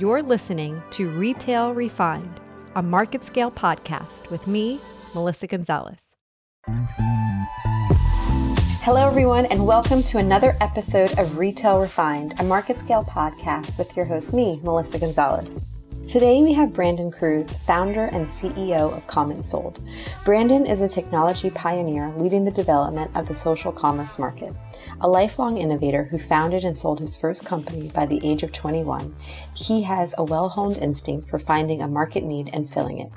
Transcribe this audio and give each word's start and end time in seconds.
You're 0.00 0.22
listening 0.22 0.82
to 0.92 1.10
Retail 1.10 1.74
Refined, 1.74 2.40
a 2.74 2.82
market 2.82 3.22
scale 3.22 3.50
podcast 3.50 4.30
with 4.30 4.46
me, 4.46 4.80
Melissa 5.14 5.46
Gonzalez. 5.46 5.98
Hello, 8.80 9.06
everyone, 9.06 9.44
and 9.44 9.66
welcome 9.66 10.02
to 10.04 10.16
another 10.16 10.56
episode 10.62 11.18
of 11.18 11.36
Retail 11.36 11.78
Refined, 11.78 12.32
a 12.40 12.44
market 12.44 12.80
scale 12.80 13.04
podcast 13.04 13.76
with 13.76 13.94
your 13.94 14.06
host, 14.06 14.32
me, 14.32 14.58
Melissa 14.64 14.98
Gonzalez. 14.98 15.50
Today 16.10 16.42
we 16.42 16.54
have 16.54 16.72
Brandon 16.72 17.12
Cruz, 17.12 17.58
founder 17.58 18.06
and 18.06 18.26
CEO 18.26 18.96
of 18.96 19.06
Comment 19.06 19.44
Sold. 19.44 19.78
Brandon 20.24 20.66
is 20.66 20.82
a 20.82 20.88
technology 20.88 21.50
pioneer 21.50 22.12
leading 22.18 22.44
the 22.44 22.50
development 22.50 23.12
of 23.14 23.28
the 23.28 23.34
social 23.36 23.70
commerce 23.70 24.18
market. 24.18 24.52
A 25.02 25.08
lifelong 25.08 25.56
innovator 25.56 26.02
who 26.02 26.18
founded 26.18 26.64
and 26.64 26.76
sold 26.76 26.98
his 26.98 27.16
first 27.16 27.46
company 27.46 27.92
by 27.94 28.06
the 28.06 28.20
age 28.28 28.42
of 28.42 28.50
21, 28.50 29.14
he 29.54 29.82
has 29.82 30.12
a 30.18 30.24
well 30.24 30.48
honed 30.48 30.78
instinct 30.78 31.28
for 31.28 31.38
finding 31.38 31.80
a 31.80 31.86
market 31.86 32.24
need 32.24 32.50
and 32.52 32.68
filling 32.68 32.98
it. 32.98 33.12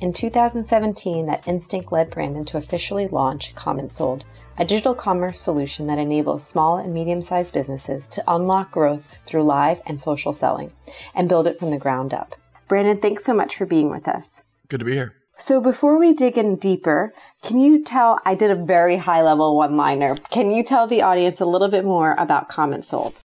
In 0.00 0.12
2017, 0.12 1.26
that 1.26 1.46
instinct 1.46 1.92
led 1.92 2.10
Brandon 2.10 2.44
to 2.46 2.56
officially 2.56 3.06
launch 3.06 3.54
Comment 3.54 3.92
Sold, 3.92 4.24
a 4.58 4.64
digital 4.64 4.94
commerce 4.94 5.40
solution 5.40 5.86
that 5.86 5.98
enables 5.98 6.46
small 6.46 6.76
and 6.76 6.92
medium 6.92 7.22
sized 7.22 7.54
businesses 7.54 8.08
to 8.08 8.24
unlock 8.26 8.72
growth 8.72 9.04
through 9.24 9.44
live 9.44 9.80
and 9.86 10.00
social 10.00 10.32
selling 10.32 10.72
and 11.14 11.28
build 11.28 11.46
it 11.46 11.58
from 11.58 11.70
the 11.70 11.78
ground 11.78 12.12
up. 12.12 12.34
Brandon, 12.66 12.98
thanks 12.98 13.24
so 13.24 13.32
much 13.32 13.56
for 13.56 13.66
being 13.66 13.88
with 13.88 14.08
us. 14.08 14.26
Good 14.68 14.80
to 14.80 14.84
be 14.84 14.94
here. 14.94 15.14
So 15.36 15.60
before 15.60 15.98
we 15.98 16.12
dig 16.12 16.36
in 16.36 16.56
deeper, 16.56 17.14
can 17.44 17.60
you 17.60 17.84
tell, 17.84 18.18
I 18.24 18.34
did 18.34 18.50
a 18.50 18.56
very 18.56 18.96
high 18.96 19.22
level 19.22 19.56
one 19.56 19.76
liner. 19.76 20.16
Can 20.30 20.50
you 20.50 20.64
tell 20.64 20.88
the 20.88 21.00
audience 21.00 21.40
a 21.40 21.46
little 21.46 21.68
bit 21.68 21.84
more 21.84 22.16
about 22.18 22.48
Comment 22.48 22.84
Sold? 22.84 23.20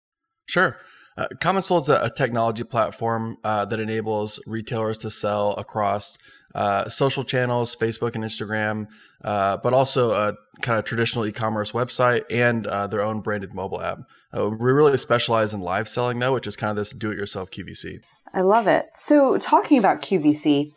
Sure. 0.48 0.80
Uh, 1.16 1.28
Comment 1.40 1.64
Sold 1.64 1.84
is 1.84 1.90
a, 1.90 2.02
a 2.02 2.10
technology 2.10 2.64
platform 2.64 3.38
uh, 3.44 3.66
that 3.66 3.80
enables 3.80 4.40
retailers 4.48 4.98
to 5.00 5.12
sell 5.12 5.54
across 5.54 6.18
uh, 6.56 6.90
social 6.90 7.24
channels, 7.24 7.76
Facebook 7.76 8.16
and 8.16 8.24
Instagram, 8.24 8.88
uh, 9.24 9.58
but 9.58 9.74
also 9.74 10.12
a 10.12 10.34
kind 10.62 10.80
of 10.80 10.86
traditional 10.86 11.26
e-commerce 11.26 11.72
website 11.72 12.24
and 12.30 12.68
uh, 12.68 12.88
their 12.88 13.02
own 13.02 13.22
branded 13.22 13.54
mobile 13.54 13.82
app. 13.82 14.00
Uh, 14.36 14.50
we 14.50 14.72
really 14.72 14.98
specialize 14.98 15.54
in 15.54 15.62
live 15.62 15.88
selling 15.88 16.20
though, 16.20 16.34
which 16.34 16.48
is 16.48 16.56
kind 16.56 16.72
of 16.72 16.76
this 16.76 16.92
do-it-yourself 16.92 17.52
QVC. 17.52 18.00
I 18.34 18.42
love 18.42 18.68
it. 18.68 18.88
So 18.96 19.38
talking 19.38 19.80
about 19.80 20.02
QVC, 20.02 20.72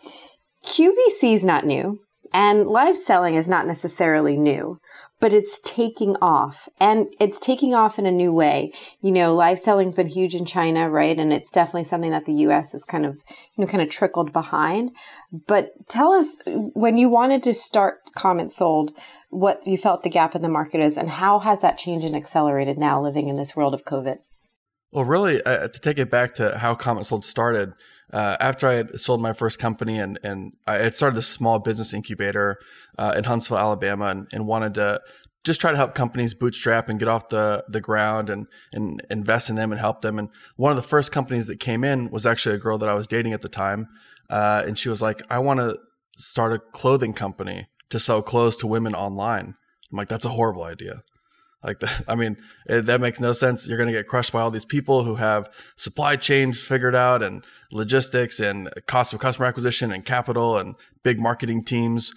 QVC 0.67 1.33
is 1.33 1.45
not 1.45 1.67
new. 1.67 2.00
And 2.34 2.67
live 2.67 2.97
selling 2.97 3.34
is 3.34 3.47
not 3.47 3.67
necessarily 3.67 4.39
new, 4.39 4.78
but 5.23 5.33
it's 5.33 5.61
taking 5.62 6.17
off 6.20 6.69
and 6.81 7.06
it's 7.20 7.39
taking 7.39 7.77
off 7.77 7.97
in 7.97 8.06
a 8.06 8.11
new 8.11 8.33
way. 8.33 8.73
You 9.01 9.12
know, 9.12 9.37
live 9.37 9.61
selling's 9.61 9.95
been 9.95 10.09
huge 10.09 10.34
in 10.34 10.45
China, 10.45 10.91
right? 10.91 11.17
And 11.17 11.33
it's 11.33 11.53
definitely 11.53 11.84
something 11.84 12.11
that 12.11 12.25
the 12.25 12.34
US 12.48 12.73
has 12.73 12.83
kind 12.83 13.06
of, 13.06 13.23
you 13.55 13.65
know, 13.65 13.69
kind 13.69 13.84
of 13.84 13.89
trickled 13.89 14.33
behind. 14.33 14.91
But 15.47 15.75
tell 15.89 16.12
us 16.12 16.41
when 16.45 16.98
you 16.98 17.09
wanted 17.09 17.45
to 17.45 17.55
start 17.55 18.00
Comment 18.17 18.53
Sold, 18.53 18.91
what 19.31 19.65
you 19.65 19.78
felt 19.78 20.03
the 20.03 20.11
gap 20.11 20.34
in 20.34 20.43
the 20.43 20.48
market 20.48 20.81
is 20.81 20.98
and 20.98 21.09
how 21.09 21.39
has 21.39 21.61
that 21.61 21.78
changed 21.78 22.05
and 22.05 22.17
accelerated 22.17 22.77
now 22.77 23.00
living 23.00 23.28
in 23.28 23.37
this 23.37 23.55
world 23.55 23.75
of 23.75 23.84
COVID? 23.84 24.19
Well, 24.91 25.05
really, 25.05 25.41
uh, 25.45 25.69
to 25.69 25.81
take 25.81 25.98
it 25.98 26.11
back 26.11 26.34
to 26.34 26.59
how 26.59 26.75
Comment 26.75 27.06
Sold 27.06 27.25
started, 27.25 27.75
uh, 28.13 28.37
after 28.41 28.67
I 28.67 28.75
had 28.75 29.01
sold 29.01 29.23
my 29.23 29.33
first 29.33 29.59
company 29.59 29.99
and, 29.99 30.19
and 30.23 30.53
I 30.67 30.75
had 30.75 30.95
started 30.95 31.17
this 31.17 31.29
small 31.29 31.59
business 31.59 31.95
incubator 31.95 32.59
uh, 32.99 33.15
in 33.17 33.25
Huntsville, 33.25 33.59
Alabama, 33.59 34.07
and, 34.07 34.27
and, 34.33 34.47
wanted 34.47 34.75
to 34.75 35.01
just 35.45 35.61
try 35.61 35.71
to 35.71 35.77
help 35.77 35.95
companies 35.95 36.35
bootstrap 36.35 36.89
and 36.89 36.99
get 36.99 37.09
off 37.09 37.31
the, 37.31 37.65
the 37.69 37.81
ground 37.81 38.29
and, 38.29 38.47
and 38.73 39.01
invest 39.11 39.49
in 39.49 39.57
them 39.57 39.73
and 39.73 39.81
help 39.81 40.03
them. 40.03 40.19
And 40.19 40.29
one 40.57 40.71
of 40.71 40.77
the 40.77 40.83
first 40.83 41.11
companies 41.11 41.47
that 41.47 41.59
came 41.59 41.85
in 41.85 42.11
was 42.11 42.27
actually 42.27 42.55
a 42.55 42.59
girl 42.59 42.79
that 42.79 42.89
I 42.89 42.95
was 42.95 43.07
dating 43.07 43.33
at 43.33 43.43
the 43.43 43.49
time. 43.49 43.89
Uh, 44.29 44.63
and 44.67 44.79
she 44.79 44.89
was 44.89 45.01
like, 45.01 45.23
I 45.31 45.39
want 45.39 45.61
to 45.61 45.79
start 46.17 46.53
a 46.53 46.59
clothing 46.59 47.15
company 47.15 47.69
to 47.91 47.99
sell 47.99 48.22
clothes 48.22 48.56
to 48.59 48.67
women 48.67 48.95
online. 48.95 49.55
I'm 49.91 49.97
like, 49.97 50.09
that's 50.09 50.25
a 50.25 50.31
horrible 50.31 50.62
idea. 50.62 51.03
Like 51.62 51.81
that, 51.81 52.05
I 52.09 52.15
mean, 52.15 52.37
it, 52.67 52.87
that 52.87 53.00
makes 53.00 53.21
no 53.21 53.33
sense. 53.33 53.69
You're 53.69 53.78
going 53.78 53.89
to 53.89 53.93
get 53.93 54.06
crushed 54.06 54.33
by 54.33 54.41
all 54.41 54.50
these 54.50 54.65
people 54.65 55.05
who 55.05 55.17
have 55.17 55.49
supply 55.77 56.17
chains 56.17 56.65
figured 56.65 56.95
out 56.95 57.23
and 57.23 57.45
logistics 57.71 58.41
and 58.41 58.69
cost 58.87 59.12
of 59.12 59.21
customer 59.21 59.47
acquisition 59.47 59.93
and 59.93 60.05
capital 60.05 60.59
and 60.59 60.75
big 61.03 61.21
marketing 61.21 61.65
teams. 61.65 62.12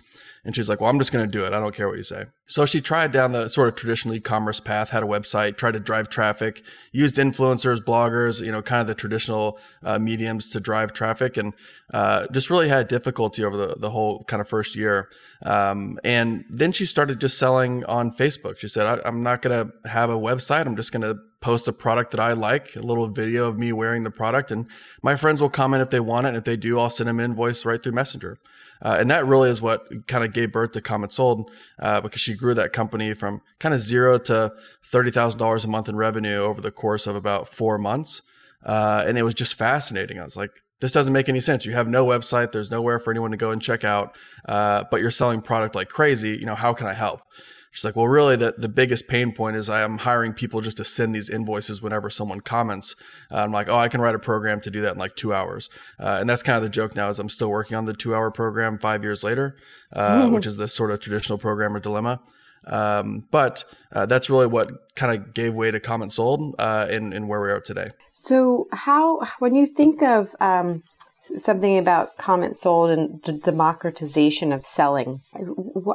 And 0.46 0.56
she's 0.56 0.70
like, 0.70 0.80
well, 0.80 0.92
I'm 0.92 1.00
just 1.00 1.12
going 1.12 1.26
to 1.26 1.32
do 1.32 1.44
it. 1.44 1.54
I 1.54 1.60
don't 1.60 1.74
care 1.74 1.88
what 1.88 1.98
you 1.98 2.04
say. 2.04 2.26
So 2.46 2.68
she 2.68 2.80
tried 2.80 3.12
down 3.12 3.32
the 3.32 3.50
sort 3.50 3.68
of 3.68 3.76
traditional 3.76 4.14
e-commerce 4.14 4.60
path, 4.60 4.92
had 4.92 5.02
a 5.02 5.08
website, 5.08 5.58
tried 5.58 5.74
to 5.74 5.80
drive 5.80 6.08
traffic, 6.08 6.64
used 6.92 7.16
influencers, 7.16 7.80
bloggers, 7.80 8.46
you 8.46 8.52
know, 8.52 8.62
kind 8.62 8.80
of 8.80 8.88
the 8.88 8.94
traditional 8.94 9.60
uh, 9.84 9.98
mediums 9.98 10.50
to 10.52 10.60
drive 10.60 10.94
traffic 10.94 11.36
and 11.36 11.54
uh, 11.94 12.28
just 12.32 12.52
really 12.52 12.70
had 12.70 12.88
difficulty 12.88 13.44
over 13.44 13.58
the, 13.58 13.76
the 13.80 13.90
whole 13.90 14.24
kind 14.26 14.40
of 14.40 14.48
first 14.48 14.76
year. 14.76 15.10
Um, 15.44 16.00
and 16.04 16.46
then 16.48 16.72
she 16.72 16.86
started 16.86 17.20
just 17.20 17.40
selling 17.40 17.84
on 17.86 18.12
Facebook. 18.12 18.60
She 18.60 18.68
said, 18.68 19.02
I'm 19.04 19.24
not 19.24 19.42
going 19.42 19.68
to 19.68 19.90
have 19.90 20.12
a 20.12 20.18
website. 20.18 20.68
I'm 20.68 20.76
just 20.76 20.92
going 20.92 21.02
to 21.02 21.20
post 21.42 21.68
a 21.68 21.74
product 21.74 22.10
that 22.10 22.20
I 22.20 22.34
like, 22.34 22.76
a 22.76 22.82
little 22.82 23.08
video 23.08 23.48
of 23.48 23.58
me 23.58 23.72
wearing 23.72 24.04
the 24.04 24.10
product, 24.10 24.50
and 24.50 24.68
my 25.04 25.16
friends 25.16 25.42
will 25.42 25.50
comment 25.50 25.84
if 25.84 25.92
they 25.92 26.00
want 26.00 26.26
it. 26.26 26.30
And 26.30 26.38
if 26.38 26.44
they 26.44 26.58
do, 26.58 26.80
I'll 26.80 26.90
send 26.90 27.08
them 27.08 27.20
an 27.20 27.26
invoice 27.26 27.66
right 27.66 27.82
through 27.82 27.92
Messenger. 27.92 28.40
Uh, 28.82 28.98
and 29.00 29.10
that 29.10 29.26
really 29.26 29.50
is 29.50 29.62
what 29.62 29.88
kind 30.08 30.24
of 30.24 30.34
gave 30.34 30.52
birth 30.52 30.72
to 30.74 30.82
Comment 30.82 31.12
Sold 31.12 31.52
uh, 31.80 32.02
because 32.02 32.22
she 32.22 32.36
grew 32.36 32.54
that 32.54 32.74
company 32.74 33.14
from 33.14 33.42
kind 33.60 33.74
of 33.74 33.82
zero 33.82 34.18
to 34.20 34.54
$30,000 34.86 35.66
a 35.66 35.68
month 35.68 35.90
in 35.90 35.96
revenue 35.96 36.40
over 36.40 36.62
the 36.62 36.72
course 36.72 37.08
of 37.08 37.16
about 37.16 37.48
four 37.48 37.78
months. 37.78 38.22
Uh, 38.64 39.04
and 39.08 39.18
it 39.18 39.24
was 39.24 39.34
just 39.34 39.58
fascinating. 39.58 40.20
I 40.20 40.24
was 40.24 40.36
like, 40.36 40.62
this 40.82 40.92
doesn't 40.92 41.14
make 41.14 41.30
any 41.30 41.40
sense. 41.40 41.66
You 41.66 41.74
have 41.74 41.88
no 41.88 42.06
website. 42.06 42.52
There's 42.52 42.72
nowhere 42.72 43.00
for 43.00 43.12
anyone 43.12 43.32
to 43.32 43.38
go 43.38 43.52
and 43.52 43.62
check 43.62 43.84
out, 43.84 44.16
uh, 44.48 44.84
but 44.92 45.00
you're 45.02 45.12
selling 45.12 45.42
product 45.42 45.74
like 45.74 45.90
crazy. 45.90 46.38
You 46.38 46.46
know, 46.46 46.56
how 46.56 46.74
can 46.74 46.88
I 46.88 46.94
help? 46.94 47.22
She's 47.76 47.84
like, 47.84 47.98
well, 47.98 48.08
really, 48.08 48.38
the, 48.38 48.56
the 48.58 48.70
biggest 48.70 49.10
pain 49.10 49.34
point 49.34 49.58
is 49.58 49.68
I 49.68 49.82
am 49.82 49.98
hiring 49.98 50.32
people 50.32 50.62
just 50.62 50.78
to 50.78 50.86
send 50.86 51.14
these 51.14 51.30
invoices 51.30 51.82
whenever 51.82 52.10
someone 52.10 52.40
comments. 52.40 52.96
Uh, 53.30 53.40
I'm 53.40 53.52
like, 53.52 53.68
oh, 53.68 53.76
I 53.76 53.90
can 53.90 54.00
write 54.00 54.16
a 54.16 54.20
program 54.20 54.62
to 54.62 54.72
do 54.72 54.80
that 54.80 54.94
in 54.94 54.98
like 54.98 55.18
two 55.18 55.34
hours. 55.34 55.70
Uh, 56.00 56.18
and 56.22 56.30
that's 56.30 56.42
kind 56.42 56.56
of 56.56 56.64
the 56.64 56.70
joke 56.70 56.96
now 56.96 57.10
is 57.10 57.20
I'm 57.20 57.28
still 57.28 57.50
working 57.50 57.76
on 57.76 57.84
the 57.84 57.94
two 57.94 58.16
hour 58.16 58.32
program 58.32 58.78
five 58.78 59.04
years 59.04 59.26
later, 59.26 59.58
uh, 59.92 60.22
mm-hmm. 60.22 60.34
which 60.34 60.46
is 60.46 60.56
the 60.56 60.70
sort 60.70 60.90
of 60.92 61.02
traditional 61.02 61.38
programmer 61.38 61.82
dilemma. 61.82 62.22
Um, 62.66 63.28
but 63.30 63.66
uh, 63.92 64.06
that's 64.06 64.30
really 64.30 64.48
what 64.48 64.96
kind 64.96 65.14
of 65.14 65.34
gave 65.34 65.54
way 65.54 65.70
to 65.70 65.82
Comment 65.82 66.14
Sold 66.14 66.56
uh, 66.58 66.88
in, 66.90 67.12
in 67.12 67.28
where 67.28 67.42
we 67.42 67.52
are 67.52 67.60
today. 67.60 67.90
So, 68.14 68.70
how, 68.72 69.20
when 69.40 69.54
you 69.54 69.66
think 69.66 70.02
of, 70.02 70.34
um, 70.40 70.82
something 71.38 71.78
about 71.78 72.18
comment 72.18 72.58
sold 72.58 72.92
and 72.92 73.22
the 73.24 73.34
democratization 73.34 74.52
of 74.52 74.66
selling. 74.66 75.22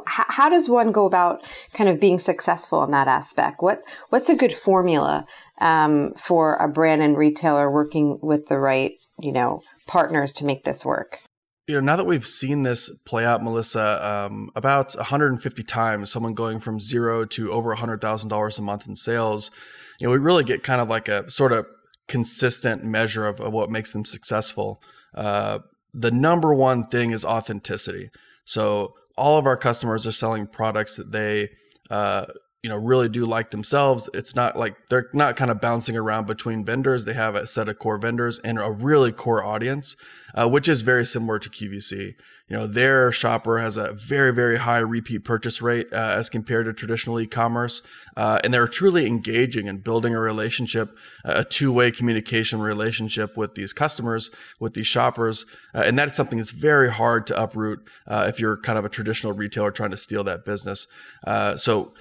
How 0.05 0.49
does 0.49 0.69
one 0.69 0.91
go 0.91 1.05
about 1.05 1.41
kind 1.73 1.89
of 1.89 1.99
being 1.99 2.19
successful 2.19 2.83
in 2.83 2.91
that 2.91 3.07
aspect? 3.07 3.61
What 3.61 3.83
what's 4.09 4.29
a 4.29 4.35
good 4.35 4.53
formula 4.53 5.25
um, 5.59 6.13
for 6.15 6.55
a 6.55 6.67
brand 6.67 7.01
and 7.01 7.17
retailer 7.17 7.69
working 7.69 8.19
with 8.21 8.47
the 8.47 8.57
right 8.57 8.93
you 9.19 9.31
know 9.31 9.61
partners 9.87 10.33
to 10.33 10.45
make 10.45 10.63
this 10.63 10.85
work? 10.85 11.19
You 11.67 11.75
know, 11.75 11.81
now 11.81 11.95
that 11.95 12.05
we've 12.05 12.25
seen 12.25 12.63
this 12.63 12.89
play 13.05 13.23
out, 13.23 13.43
Melissa, 13.43 14.05
um, 14.05 14.49
about 14.55 14.93
150 14.95 15.63
times, 15.63 16.11
someone 16.11 16.33
going 16.33 16.59
from 16.59 16.79
zero 16.79 17.23
to 17.25 17.51
over 17.51 17.73
$100,000 17.73 18.59
a 18.59 18.61
month 18.61 18.87
in 18.87 18.95
sales, 18.95 19.51
you 19.99 20.07
know, 20.07 20.11
we 20.11 20.17
really 20.17 20.43
get 20.43 20.63
kind 20.63 20.81
of 20.81 20.89
like 20.89 21.07
a 21.07 21.29
sort 21.29 21.51
of 21.51 21.67
consistent 22.07 22.83
measure 22.83 23.25
of, 23.25 23.39
of 23.39 23.53
what 23.53 23.69
makes 23.69 23.93
them 23.93 24.03
successful. 24.03 24.81
Uh, 25.13 25.59
the 25.93 26.11
number 26.11 26.53
one 26.53 26.83
thing 26.83 27.11
is 27.11 27.25
authenticity. 27.25 28.09
So 28.45 28.95
all 29.17 29.37
of 29.37 29.45
our 29.45 29.57
customers 29.57 30.07
are 30.07 30.11
selling 30.11 30.47
products 30.47 30.95
that 30.95 31.11
they, 31.11 31.49
uh, 31.89 32.25
you 32.63 32.69
know, 32.69 32.77
really 32.77 33.09
do 33.09 33.25
like 33.25 33.51
themselves. 33.51 34.09
It's 34.13 34.35
not 34.35 34.55
like 34.55 34.87
they're 34.89 35.09
not 35.13 35.35
kind 35.35 35.51
of 35.51 35.59
bouncing 35.59 35.97
around 35.97 36.27
between 36.27 36.63
vendors. 36.63 37.05
They 37.05 37.13
have 37.13 37.35
a 37.35 37.47
set 37.47 37.67
of 37.67 37.79
core 37.79 37.97
vendors 37.97 38.39
and 38.39 38.59
a 38.59 38.71
really 38.71 39.11
core 39.11 39.43
audience, 39.43 39.95
uh, 40.35 40.47
which 40.47 40.69
is 40.69 40.81
very 40.81 41.05
similar 41.05 41.39
to 41.39 41.49
QVC 41.49 42.15
you 42.51 42.57
know 42.57 42.67
their 42.67 43.13
shopper 43.13 43.59
has 43.59 43.77
a 43.77 43.93
very 43.93 44.33
very 44.33 44.57
high 44.57 44.79
repeat 44.79 45.19
purchase 45.19 45.61
rate 45.61 45.87
uh, 45.93 46.15
as 46.17 46.29
compared 46.29 46.65
to 46.65 46.73
traditional 46.73 47.17
e-commerce 47.17 47.81
uh, 48.17 48.39
and 48.43 48.53
they're 48.53 48.67
truly 48.67 49.07
engaging 49.07 49.69
and 49.69 49.85
building 49.85 50.13
a 50.13 50.19
relationship 50.19 50.89
a 51.23 51.45
two-way 51.45 51.91
communication 51.91 52.59
relationship 52.59 53.37
with 53.37 53.55
these 53.55 53.71
customers 53.71 54.29
with 54.59 54.73
these 54.73 54.85
shoppers 54.85 55.45
uh, 55.73 55.83
and 55.85 55.97
that's 55.97 56.17
something 56.17 56.37
that's 56.39 56.51
very 56.51 56.91
hard 56.91 57.25
to 57.25 57.41
uproot 57.41 57.79
uh, 58.05 58.25
if 58.27 58.37
you're 58.37 58.57
kind 58.57 58.77
of 58.77 58.83
a 58.83 58.89
traditional 58.89 59.31
retailer 59.31 59.71
trying 59.71 59.91
to 59.91 59.97
steal 59.97 60.25
that 60.25 60.43
business 60.43 60.87
uh, 61.25 61.55
so 61.55 61.93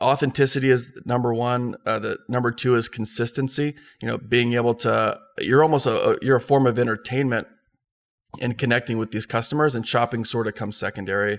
authenticity 0.00 0.68
is 0.68 1.00
number 1.04 1.32
one. 1.32 1.76
Uh, 1.86 1.96
the 2.00 2.18
number 2.28 2.50
two 2.50 2.74
is 2.74 2.88
consistency. 2.88 3.76
You 4.00 4.08
know, 4.08 4.18
being 4.18 4.54
able 4.54 4.74
to 4.76 5.16
you're 5.38 5.62
almost 5.62 5.86
a 5.86 6.18
you're 6.20 6.38
a 6.38 6.40
form 6.40 6.66
of 6.66 6.76
entertainment 6.76 7.46
and 8.40 8.56
connecting 8.56 8.98
with 8.98 9.10
these 9.10 9.26
customers 9.26 9.74
and 9.74 9.86
shopping 9.86 10.24
sort 10.24 10.46
of 10.46 10.54
comes 10.54 10.76
secondary. 10.76 11.38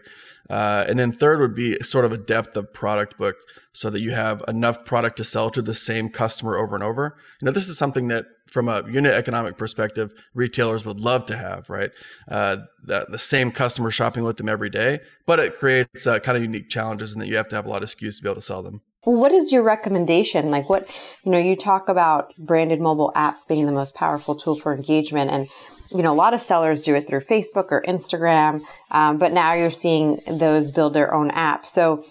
Uh, 0.50 0.86
and 0.88 1.00
then 1.00 1.12
third 1.12 1.40
would 1.40 1.56
be 1.56 1.80
sort 1.80 2.06
of 2.06 2.12
a 2.12 2.18
depth 2.18 2.56
of 2.56 2.74
product 2.74 3.18
book 3.18 3.38
so 3.72 3.90
that 3.90 4.02
you 4.02 4.12
have 4.12 4.44
enough 4.48 4.86
product 4.86 5.18
to 5.18 5.24
sell 5.24 5.50
to 5.50 5.62
the 5.62 5.74
same 5.74 6.10
customer 6.10 6.58
over 6.58 6.76
and 6.76 6.84
over. 6.84 7.16
You 7.42 7.46
know, 7.46 7.52
this 7.52 7.68
is 7.68 7.78
something 7.78 8.10
that 8.10 8.26
from 8.48 8.70
a 8.70 8.84
unit 8.88 9.16
economic 9.16 9.58
perspective, 9.58 10.14
retailers 10.36 10.86
would 10.86 11.00
love 11.00 11.26
to 11.26 11.36
have, 11.36 11.70
right? 11.70 11.90
Uh, 12.28 12.58
the, 12.84 13.08
the 13.10 13.18
same 13.18 13.52
customer 13.52 13.90
shopping 13.90 14.24
with 14.24 14.38
them 14.38 14.48
every 14.48 14.70
day, 14.70 15.00
but 15.26 15.40
it 15.40 15.58
creates 15.58 16.06
uh, 16.06 16.20
kind 16.20 16.38
of 16.38 16.44
unique 16.44 16.70
challenges 16.70 17.14
in 17.14 17.20
that 17.20 17.28
you 17.28 17.36
have 17.36 17.48
to 17.48 17.56
have 17.56 17.66
a 17.66 17.70
lot 17.70 17.82
of 17.82 17.90
SKUs 17.90 18.18
to 18.18 18.24
be 18.24 18.30
able 18.30 18.36
to 18.36 18.42
sell 18.42 18.62
them. 18.62 18.82
What 19.06 19.32
is 19.34 19.52
your 19.52 19.64
recommendation? 19.64 20.50
Like 20.52 20.70
what, 20.70 20.88
you 21.24 21.32
know, 21.32 21.38
you 21.38 21.56
talk 21.56 21.90
about 21.90 22.34
branded 22.38 22.80
mobile 22.80 23.12
apps 23.16 23.46
being 23.46 23.66
the 23.66 23.72
most 23.72 23.96
powerful 23.96 24.36
tool 24.36 24.56
for 24.56 24.74
engagement 24.74 25.30
and 25.30 25.48
you 25.94 26.02
know, 26.02 26.12
a 26.12 26.16
lot 26.16 26.34
of 26.34 26.42
sellers 26.42 26.82
do 26.82 26.96
it 26.96 27.08
through 27.08 27.20
Facebook 27.20 27.68
or 27.72 27.84
Instagram, 27.88 28.62
um, 28.92 29.18
but 29.18 29.32
now 29.32 29.54
you're 29.54 29.72
seeing 29.72 30.20
those 30.28 30.72
build 30.72 30.94
their 30.94 31.14
own 31.14 31.32
app. 31.32 31.66
So 31.66 32.04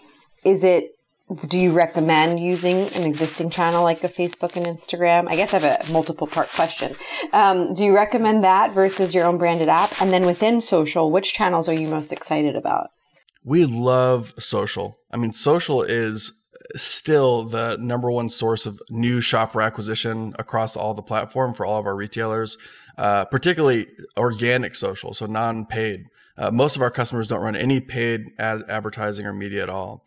is 0.44 0.62
it, 0.64 0.96
do 1.48 1.58
you 1.58 1.72
recommend 1.72 2.40
using 2.40 2.88
an 2.90 3.04
existing 3.04 3.50
channel 3.50 3.82
like 3.82 4.04
a 4.04 4.08
Facebook 4.08 4.56
and 4.56 4.66
Instagram? 4.66 5.28
I 5.28 5.36
guess 5.36 5.54
I 5.54 5.58
have 5.58 5.88
a 5.88 5.92
multiple 5.92 6.26
part 6.26 6.48
question. 6.50 6.94
Um, 7.32 7.74
do 7.74 7.84
you 7.84 7.94
recommend 7.94 8.44
that 8.44 8.72
versus 8.72 9.14
your 9.14 9.24
own 9.24 9.38
branded 9.38 9.68
app? 9.68 10.00
And 10.00 10.12
then 10.12 10.26
within 10.26 10.60
social, 10.60 11.10
which 11.10 11.32
channels 11.32 11.68
are 11.68 11.74
you 11.74 11.88
most 11.88 12.12
excited 12.12 12.54
about? 12.54 12.90
We 13.44 13.64
love 13.64 14.34
social. 14.38 14.98
I 15.10 15.16
mean, 15.16 15.32
social 15.32 15.82
is 15.82 16.38
still 16.76 17.44
the 17.44 17.76
number 17.80 18.10
one 18.10 18.30
source 18.30 18.66
of 18.66 18.80
new 18.88 19.20
shopper 19.20 19.60
acquisition 19.60 20.34
across 20.38 20.76
all 20.76 20.94
the 20.94 21.02
platform 21.02 21.54
for 21.54 21.66
all 21.66 21.78
of 21.78 21.86
our 21.86 21.96
retailers, 21.96 22.56
uh, 22.98 23.24
particularly 23.26 23.86
organic 24.16 24.74
social, 24.74 25.14
so 25.14 25.26
non-paid. 25.26 26.06
Uh, 26.36 26.50
most 26.50 26.76
of 26.76 26.82
our 26.82 26.90
customers 26.90 27.26
don't 27.26 27.42
run 27.42 27.56
any 27.56 27.80
paid 27.80 28.30
ad 28.38 28.62
advertising 28.68 29.26
or 29.26 29.32
media 29.32 29.62
at 29.62 29.68
all. 29.68 30.04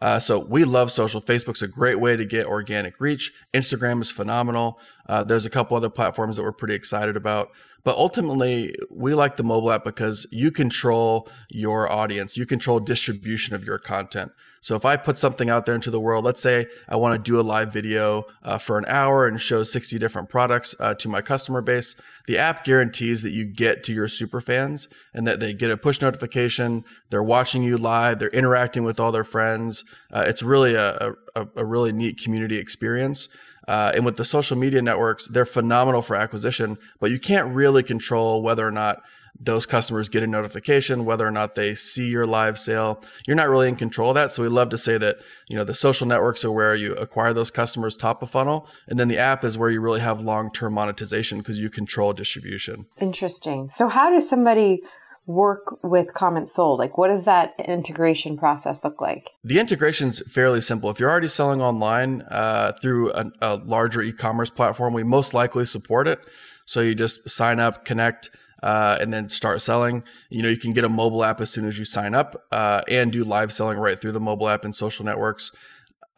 Uh, 0.00 0.18
so 0.18 0.38
we 0.38 0.64
love 0.64 0.90
social. 0.90 1.20
Facebook's 1.20 1.62
a 1.62 1.68
great 1.68 1.98
way 1.98 2.16
to 2.16 2.24
get 2.24 2.46
organic 2.46 3.00
reach. 3.00 3.32
Instagram 3.54 4.00
is 4.00 4.10
phenomenal. 4.10 4.78
Uh, 5.08 5.24
there's 5.24 5.46
a 5.46 5.50
couple 5.50 5.76
other 5.76 5.88
platforms 5.88 6.36
that 6.36 6.42
we're 6.42 6.52
pretty 6.52 6.74
excited 6.74 7.16
about. 7.16 7.50
But 7.82 7.96
ultimately, 7.96 8.74
we 8.90 9.14
like 9.14 9.36
the 9.36 9.44
mobile 9.44 9.70
app 9.70 9.84
because 9.84 10.26
you 10.32 10.50
control 10.50 11.28
your 11.48 11.90
audience. 11.90 12.36
You 12.36 12.44
control 12.44 12.80
distribution 12.80 13.54
of 13.54 13.64
your 13.64 13.78
content. 13.78 14.32
So 14.66 14.74
if 14.74 14.84
I 14.84 14.96
put 14.96 15.16
something 15.16 15.48
out 15.48 15.64
there 15.64 15.76
into 15.76 15.92
the 15.92 16.00
world, 16.00 16.24
let's 16.24 16.42
say 16.42 16.66
I 16.88 16.96
want 16.96 17.14
to 17.14 17.20
do 17.22 17.38
a 17.38 17.40
live 17.40 17.72
video 17.72 18.24
uh, 18.42 18.58
for 18.58 18.78
an 18.78 18.84
hour 18.88 19.24
and 19.24 19.40
show 19.40 19.62
60 19.62 19.96
different 20.00 20.28
products 20.28 20.74
uh, 20.80 20.92
to 20.94 21.08
my 21.08 21.22
customer 21.22 21.62
base, 21.62 21.94
the 22.26 22.36
app 22.36 22.64
guarantees 22.64 23.22
that 23.22 23.30
you 23.30 23.44
get 23.44 23.84
to 23.84 23.92
your 23.92 24.08
super 24.08 24.40
fans 24.40 24.88
and 25.14 25.24
that 25.24 25.38
they 25.38 25.54
get 25.54 25.70
a 25.70 25.76
push 25.76 26.00
notification. 26.00 26.82
They're 27.10 27.22
watching 27.22 27.62
you 27.62 27.78
live. 27.78 28.18
They're 28.18 28.28
interacting 28.30 28.82
with 28.82 28.98
all 28.98 29.12
their 29.12 29.22
friends. 29.22 29.84
Uh, 30.12 30.24
it's 30.26 30.42
really 30.42 30.74
a, 30.74 31.12
a, 31.36 31.46
a 31.54 31.64
really 31.64 31.92
neat 31.92 32.20
community 32.20 32.58
experience. 32.58 33.28
Uh, 33.68 33.92
and 33.94 34.04
with 34.04 34.16
the 34.16 34.24
social 34.24 34.56
media 34.56 34.82
networks, 34.82 35.28
they're 35.28 35.46
phenomenal 35.46 36.02
for 36.02 36.16
acquisition, 36.16 36.76
but 36.98 37.12
you 37.12 37.20
can't 37.20 37.54
really 37.54 37.84
control 37.84 38.42
whether 38.42 38.66
or 38.66 38.72
not 38.72 39.00
those 39.38 39.66
customers 39.66 40.08
get 40.08 40.22
a 40.22 40.26
notification, 40.26 41.04
whether 41.04 41.26
or 41.26 41.30
not 41.30 41.54
they 41.54 41.74
see 41.74 42.10
your 42.10 42.26
live 42.26 42.58
sale. 42.58 43.02
You're 43.26 43.36
not 43.36 43.48
really 43.48 43.68
in 43.68 43.76
control 43.76 44.10
of 44.10 44.14
that. 44.14 44.32
So 44.32 44.42
we 44.42 44.48
love 44.48 44.70
to 44.70 44.78
say 44.78 44.98
that, 44.98 45.18
you 45.48 45.56
know, 45.56 45.64
the 45.64 45.74
social 45.74 46.06
networks 46.06 46.44
are 46.44 46.52
where 46.52 46.74
you 46.74 46.94
acquire 46.94 47.32
those 47.32 47.50
customers 47.50 47.96
top 47.96 48.22
of 48.22 48.30
funnel. 48.30 48.68
And 48.88 48.98
then 48.98 49.08
the 49.08 49.18
app 49.18 49.44
is 49.44 49.58
where 49.58 49.70
you 49.70 49.80
really 49.80 50.00
have 50.00 50.20
long-term 50.20 50.74
monetization 50.74 51.38
because 51.38 51.58
you 51.58 51.70
control 51.70 52.12
distribution. 52.12 52.86
Interesting. 53.00 53.70
So 53.72 53.88
how 53.88 54.10
does 54.10 54.28
somebody 54.28 54.82
work 55.26 55.82
with 55.82 56.14
comments 56.14 56.54
sold? 56.54 56.78
Like, 56.78 56.96
what 56.96 57.08
does 57.08 57.24
that 57.24 57.54
integration 57.58 58.36
process 58.36 58.84
look 58.84 59.00
like? 59.00 59.32
The 59.42 59.58
integration 59.58 60.08
is 60.10 60.20
fairly 60.20 60.60
simple. 60.60 60.88
If 60.88 61.00
you're 61.00 61.10
already 61.10 61.28
selling 61.28 61.60
online 61.60 62.22
uh, 62.30 62.72
through 62.80 63.12
a, 63.12 63.32
a 63.40 63.56
larger 63.56 64.02
e-commerce 64.02 64.50
platform, 64.50 64.94
we 64.94 65.02
most 65.02 65.34
likely 65.34 65.64
support 65.64 66.06
it. 66.06 66.20
So 66.64 66.80
you 66.80 66.94
just 66.94 67.28
sign 67.28 67.60
up, 67.60 67.84
connect, 67.84 68.30
uh, 68.62 68.98
and 69.00 69.12
then 69.12 69.28
start 69.28 69.60
selling. 69.60 70.04
You 70.30 70.42
know, 70.42 70.48
you 70.48 70.56
can 70.56 70.72
get 70.72 70.84
a 70.84 70.88
mobile 70.88 71.24
app 71.24 71.40
as 71.40 71.50
soon 71.50 71.66
as 71.66 71.78
you 71.78 71.84
sign 71.84 72.14
up 72.14 72.46
uh, 72.52 72.82
and 72.88 73.12
do 73.12 73.24
live 73.24 73.52
selling 73.52 73.78
right 73.78 73.98
through 73.98 74.12
the 74.12 74.20
mobile 74.20 74.48
app 74.48 74.64
and 74.64 74.74
social 74.74 75.04
networks 75.04 75.52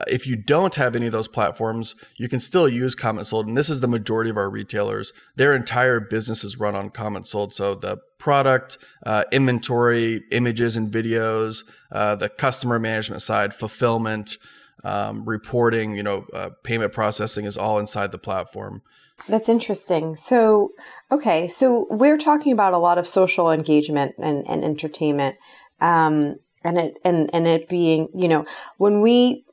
if 0.06 0.26
you 0.26 0.36
don't 0.36 0.76
have 0.76 0.94
any 0.94 1.06
of 1.06 1.12
those 1.12 1.26
platforms, 1.26 1.94
you 2.16 2.28
can 2.28 2.38
still 2.38 2.68
use 2.68 2.94
comment 2.94 3.26
sold. 3.26 3.48
And 3.48 3.56
this 3.56 3.68
is 3.68 3.80
the 3.80 3.88
majority 3.88 4.30
of 4.30 4.36
our 4.36 4.48
retailers. 4.48 5.12
Their 5.34 5.54
entire 5.54 5.98
business 5.98 6.44
is 6.44 6.58
run 6.58 6.76
on 6.76 6.90
comment 6.90 7.26
sold. 7.26 7.52
So 7.52 7.74
the 7.74 7.98
product, 8.18 8.78
uh, 9.04 9.24
inventory, 9.32 10.22
images 10.30 10.76
and 10.76 10.92
videos, 10.92 11.64
uh, 11.90 12.14
the 12.14 12.28
customer 12.28 12.78
management 12.78 13.22
side, 13.22 13.52
fulfillment, 13.52 14.36
um, 14.84 15.24
reporting, 15.24 15.96
you 15.96 16.04
know, 16.04 16.26
uh, 16.32 16.50
payment 16.62 16.92
processing 16.92 17.44
is 17.44 17.56
all 17.56 17.78
inside 17.78 18.12
the 18.12 18.18
platform. 18.18 18.82
That's 19.28 19.48
interesting. 19.48 20.14
So, 20.14 20.70
okay. 21.10 21.48
So 21.48 21.86
we're 21.90 22.18
talking 22.18 22.52
about 22.52 22.72
a 22.72 22.78
lot 22.78 22.98
of 22.98 23.06
social 23.06 23.50
engagement 23.50 24.14
and, 24.18 24.48
and 24.48 24.64
entertainment. 24.64 25.36
Um, 25.80 26.36
and 26.64 26.78
it, 26.78 26.98
and, 27.04 27.30
and 27.32 27.46
it 27.46 27.68
being, 27.68 28.08
you 28.14 28.28
know, 28.28 28.44
when 28.78 29.00
we 29.00 29.44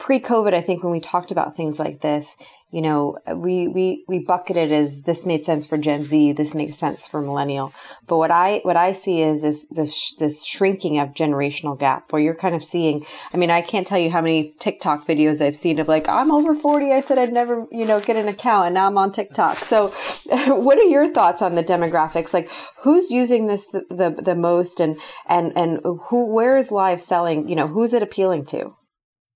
pre-COVID, 0.00 0.54
I 0.54 0.62
think 0.62 0.82
when 0.82 0.92
we 0.92 0.98
talked 0.98 1.30
about 1.30 1.54
things 1.54 1.78
like 1.78 2.00
this, 2.00 2.34
you 2.72 2.82
know, 2.82 3.18
we, 3.34 3.66
we, 3.66 4.04
we 4.06 4.20
bucketed 4.20 4.70
as 4.70 5.02
this 5.02 5.26
made 5.26 5.44
sense 5.44 5.66
for 5.66 5.76
Gen 5.76 6.04
Z, 6.04 6.32
this 6.32 6.54
makes 6.54 6.76
sense 6.76 7.06
for 7.06 7.20
millennial. 7.20 7.72
But 8.06 8.18
what 8.18 8.30
I, 8.30 8.60
what 8.62 8.76
I 8.76 8.92
see 8.92 9.22
is 9.22 9.42
this, 9.42 9.66
this, 9.66 10.14
this 10.14 10.46
shrinking 10.46 10.98
of 10.98 11.08
generational 11.10 11.78
gap 11.78 12.12
where 12.12 12.22
you're 12.22 12.34
kind 12.34 12.54
of 12.54 12.64
seeing, 12.64 13.04
I 13.34 13.36
mean, 13.36 13.50
I 13.50 13.60
can't 13.60 13.86
tell 13.86 13.98
you 13.98 14.10
how 14.10 14.20
many 14.20 14.54
TikTok 14.60 15.06
videos 15.06 15.44
I've 15.44 15.56
seen 15.56 15.80
of 15.80 15.88
like, 15.88 16.08
I'm 16.08 16.30
over 16.30 16.54
40. 16.54 16.92
I 16.92 17.00
said 17.00 17.18
I'd 17.18 17.32
never, 17.32 17.66
you 17.72 17.84
know, 17.84 18.00
get 18.00 18.16
an 18.16 18.28
account 18.28 18.66
and 18.66 18.74
now 18.74 18.86
I'm 18.86 18.98
on 18.98 19.10
TikTok. 19.10 19.58
So 19.58 19.88
what 20.46 20.78
are 20.78 20.84
your 20.84 21.12
thoughts 21.12 21.42
on 21.42 21.56
the 21.56 21.64
demographics? 21.64 22.32
Like 22.32 22.50
who's 22.78 23.10
using 23.10 23.48
this 23.48 23.66
the, 23.66 23.84
the, 23.90 24.22
the 24.22 24.36
most 24.36 24.80
and, 24.80 24.96
and, 25.26 25.52
and 25.56 25.80
who, 25.82 26.32
where 26.32 26.56
is 26.56 26.70
live 26.70 27.00
selling? 27.00 27.48
You 27.48 27.56
know, 27.56 27.66
who's 27.66 27.92
it 27.92 28.02
appealing 28.02 28.46
to? 28.46 28.76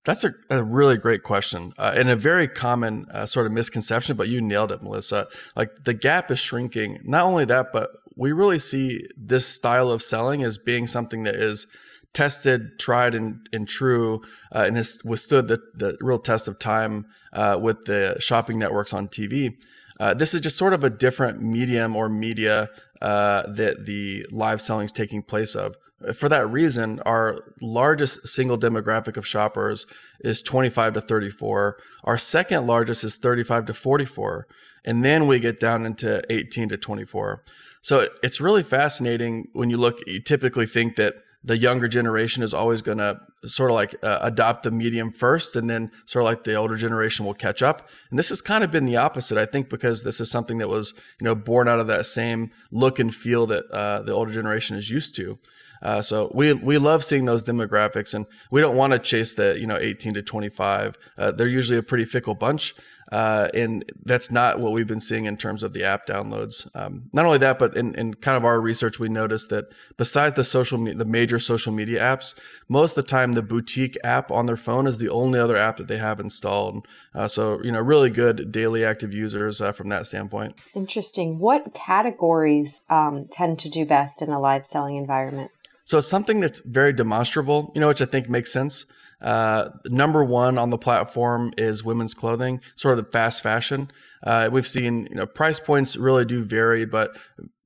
That's 0.05 0.23
a, 0.23 0.33
a, 0.51 0.63
really 0.63 0.97
great 0.97 1.23
question 1.23 1.73
uh, 1.77 1.93
and 1.95 2.09
a 2.09 2.15
very 2.15 2.47
common 2.47 3.07
uh, 3.11 3.25
sort 3.25 3.47
of 3.47 3.51
misconception, 3.51 4.15
but 4.15 4.27
you 4.27 4.39
nailed 4.39 4.71
it, 4.71 4.83
Melissa. 4.83 5.27
Like 5.55 5.83
the 5.83 5.95
gap 5.95 6.29
is 6.29 6.39
shrinking. 6.39 6.99
Not 7.03 7.23
only 7.25 7.43
that, 7.45 7.73
but 7.73 7.89
we 8.15 8.31
really 8.31 8.59
see 8.59 9.07
this 9.17 9.47
style 9.47 9.89
of 9.89 10.03
selling 10.03 10.43
as 10.43 10.59
being 10.59 10.85
something 10.85 11.23
that 11.23 11.35
is 11.35 11.65
tested, 12.13 12.79
tried, 12.79 13.13
and, 13.13 13.49
and 13.51 13.67
true, 13.67 14.21
uh, 14.53 14.63
and 14.67 14.77
has 14.77 14.99
withstood 15.03 15.47
the, 15.47 15.61
the 15.73 15.97
real 15.99 16.19
test 16.19 16.47
of 16.47 16.59
time 16.59 17.07
uh, 17.33 17.59
with 17.61 17.85
the 17.85 18.15
shopping 18.19 18.57
networks 18.57 18.93
on 18.93 19.07
TV. 19.07 19.57
Uh, 19.99 20.13
this 20.13 20.33
is 20.33 20.41
just 20.41 20.57
sort 20.57 20.73
of 20.73 20.83
a 20.83 20.89
different 20.89 21.41
medium 21.41 21.95
or 21.95 22.09
media 22.09 22.69
uh, 23.01 23.43
that 23.51 23.85
the 23.85 24.25
live 24.31 24.61
selling 24.61 24.85
is 24.85 24.91
taking 24.91 25.21
place 25.21 25.55
of. 25.55 25.75
For 26.13 26.27
that 26.29 26.49
reason, 26.49 26.99
our 27.05 27.41
largest 27.61 28.27
single 28.27 28.57
demographic 28.57 29.15
of 29.15 29.25
shoppers 29.25 29.85
is 30.19 30.41
25 30.41 30.93
to 30.95 31.01
34. 31.01 31.77
Our 32.03 32.17
second 32.17 32.67
largest 32.67 33.03
is 33.03 33.15
35 33.15 33.65
to 33.65 33.73
44. 33.73 34.47
And 34.83 35.03
then 35.05 35.25
we 35.25 35.39
get 35.39 35.59
down 35.59 35.85
into 35.85 36.21
18 36.29 36.69
to 36.69 36.77
24. 36.77 37.43
So 37.81 38.07
it's 38.21 38.41
really 38.41 38.63
fascinating 38.63 39.47
when 39.53 39.69
you 39.69 39.77
look, 39.77 39.99
you 40.05 40.19
typically 40.19 40.65
think 40.65 40.95
that 40.97 41.15
the 41.45 41.57
younger 41.57 41.87
generation 41.87 42.41
is 42.41 42.53
always 42.53 42.81
going 42.81 42.97
to 42.97 43.19
sort 43.43 43.69
of 43.69 43.75
like 43.75 43.95
uh, 44.03 44.19
adopt 44.23 44.63
the 44.63 44.71
medium 44.71 45.11
first 45.11 45.55
and 45.55 45.69
then 45.69 45.91
sort 46.05 46.23
of 46.23 46.25
like 46.25 46.43
the 46.43 46.55
older 46.55 46.75
generation 46.75 47.23
will 47.23 47.35
catch 47.35 47.61
up 47.61 47.87
and 48.09 48.17
this 48.17 48.29
has 48.29 48.41
kind 48.41 48.63
of 48.63 48.71
been 48.71 48.87
the 48.87 48.97
opposite 48.97 49.37
i 49.37 49.45
think 49.45 49.69
because 49.69 50.01
this 50.01 50.19
is 50.19 50.31
something 50.31 50.57
that 50.57 50.67
was 50.67 50.95
you 51.21 51.25
know 51.25 51.35
born 51.35 51.67
out 51.67 51.79
of 51.79 51.85
that 51.85 52.07
same 52.07 52.49
look 52.71 52.97
and 52.97 53.13
feel 53.13 53.45
that 53.45 53.63
uh, 53.71 54.01
the 54.01 54.11
older 54.11 54.31
generation 54.31 54.75
is 54.75 54.89
used 54.89 55.15
to 55.15 55.37
uh, 55.85 56.01
so 56.01 56.31
we 56.33 56.51
we 56.51 56.79
love 56.79 57.03
seeing 57.03 57.25
those 57.25 57.45
demographics, 57.45 58.15
and 58.15 58.25
we 58.49 58.59
don't 58.59 58.75
want 58.75 58.93
to 58.93 58.97
chase 58.97 59.35
the 59.35 59.55
you 59.59 59.67
know 59.67 59.77
18 59.77 60.15
to 60.15 60.23
25. 60.23 60.97
Uh, 61.15 61.31
they're 61.31 61.47
usually 61.47 61.77
a 61.77 61.83
pretty 61.83 62.05
fickle 62.05 62.33
bunch, 62.33 62.73
uh, 63.11 63.49
and 63.53 63.85
that's 64.03 64.31
not 64.31 64.59
what 64.59 64.71
we've 64.71 64.87
been 64.87 64.99
seeing 64.99 65.25
in 65.25 65.37
terms 65.37 65.61
of 65.61 65.73
the 65.73 65.83
app 65.83 66.07
downloads. 66.07 66.67
Um, 66.75 67.03
not 67.13 67.27
only 67.27 67.37
that, 67.37 67.59
but 67.59 67.77
in, 67.77 67.93
in 67.93 68.15
kind 68.15 68.35
of 68.35 68.43
our 68.43 68.59
research, 68.59 68.97
we 68.97 69.09
noticed 69.09 69.51
that 69.51 69.65
besides 69.95 70.35
the 70.35 70.43
social 70.43 70.79
me- 70.79 70.93
the 70.93 71.05
major 71.05 71.37
social 71.37 71.71
media 71.71 72.01
apps, 72.01 72.33
most 72.67 72.97
of 72.97 73.05
the 73.05 73.09
time 73.09 73.33
the 73.33 73.43
boutique 73.43 73.95
app 74.03 74.31
on 74.31 74.47
their 74.47 74.57
phone 74.57 74.87
is 74.87 74.97
the 74.97 75.09
only 75.09 75.39
other 75.39 75.55
app 75.55 75.77
that 75.77 75.87
they 75.87 75.97
have 75.97 76.19
installed. 76.19 76.83
Uh, 77.13 77.27
so 77.27 77.61
you 77.63 77.71
know, 77.71 77.79
really 77.79 78.09
good 78.09 78.51
daily 78.51 78.83
active 78.83 79.13
users 79.13 79.61
uh, 79.61 79.71
from 79.71 79.89
that 79.89 80.07
standpoint. 80.07 80.59
Interesting. 80.73 81.37
What 81.37 81.75
categories 81.75 82.81
um, 82.89 83.27
tend 83.31 83.59
to 83.59 83.69
do 83.69 83.85
best 83.85 84.23
in 84.23 84.31
a 84.31 84.39
live 84.39 84.65
selling 84.65 84.95
environment? 84.95 85.51
So 85.85 85.99
it's 85.99 86.07
something 86.07 86.39
that's 86.39 86.59
very 86.61 86.93
demonstrable, 86.93 87.71
you 87.75 87.81
know, 87.81 87.87
which 87.87 88.01
I 88.01 88.05
think 88.05 88.29
makes 88.29 88.51
sense. 88.51 88.85
Uh, 89.21 89.69
number 89.85 90.23
one 90.23 90.57
on 90.57 90.71
the 90.71 90.77
platform 90.77 91.53
is 91.57 91.83
women's 91.83 92.13
clothing, 92.13 92.59
sort 92.75 92.97
of 92.97 93.05
the 93.05 93.11
fast 93.11 93.41
fashion. 93.41 93.89
Uh, 94.23 94.49
we've 94.51 94.67
seen, 94.67 95.07
you 95.09 95.15
know, 95.15 95.25
price 95.25 95.59
points 95.59 95.95
really 95.95 96.25
do 96.25 96.43
vary, 96.43 96.85
but 96.85 97.15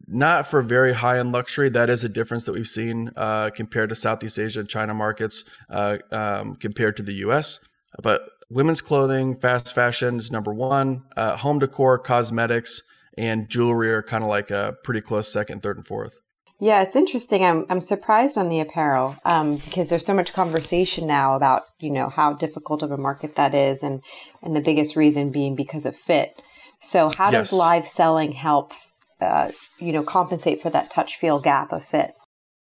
not 0.08 0.48
for 0.48 0.62
very 0.62 0.94
high 0.94 1.20
end 1.20 1.32
luxury. 1.32 1.70
That 1.70 1.90
is 1.90 2.04
a 2.04 2.10
difference 2.10 2.46
that 2.46 2.54
we've 2.54 2.68
seen 2.68 3.12
uh, 3.16 3.50
compared 3.52 3.90
to 3.90 3.96
Southeast 3.96 4.38
Asia 4.38 4.62
and 4.62 4.70
China 4.70 4.94
markets 4.94 5.46
uh, 5.70 5.98
um, 6.12 6.56
compared 6.56 6.98
to 6.98 7.04
the 7.04 7.14
US. 7.26 7.60
But 8.02 8.22
women's 8.50 8.82
clothing, 8.82 9.36
fast 9.36 9.74
fashion 9.74 10.18
is 10.18 10.32
number 10.32 10.54
one. 10.54 11.04
Uh, 11.16 11.38
home 11.38 11.60
decor, 11.60 11.98
cosmetics, 12.00 12.82
and 13.18 13.50
jewelry 13.50 13.92
are 13.92 14.04
kind 14.04 14.24
of 14.24 14.30
like 14.30 14.50
a 14.50 14.78
pretty 14.84 15.02
close 15.02 15.32
second, 15.32 15.62
third, 15.62 15.78
and 15.78 15.86
fourth. 15.86 16.20
Yeah, 16.62 16.82
it's 16.82 16.96
interesting. 16.96 17.44
I'm 17.46 17.66
I'm 17.70 17.82
surprised 17.82 18.38
on 18.38 18.50
the 18.50 18.60
apparel 18.60 19.16
um, 19.24 19.58
because 19.58 19.90
there's 19.90 20.06
so 20.06 20.14
much 20.14 20.34
conversation 20.34 21.08
now 21.08 21.36
about 21.36 21.64
you 21.80 21.90
know 21.90 22.10
how 22.10 22.34
difficult 22.34 22.84
of 22.84 22.92
a 22.92 22.98
market 22.98 23.36
that 23.36 23.54
is, 23.54 23.82
and 23.82 24.04
and 24.44 24.56
the 24.56 24.62
biggest 24.62 24.96
reason 24.96 25.32
being 25.32 25.56
because 25.56 25.86
of 25.86 25.96
fit. 25.96 26.42
So 26.82 27.10
how 27.10 27.32
yes. 27.32 27.50
does 27.50 27.60
live 27.60 27.86
selling 27.86 28.34
help 28.34 28.74
uh, 29.22 29.52
you 29.80 29.92
know, 29.92 30.04
compensate 30.04 30.62
for 30.62 30.70
that 30.70 30.90
touch 30.90 31.18
feel 31.18 31.40
gap 31.40 31.72
of 31.72 31.84
fit? 31.84 32.14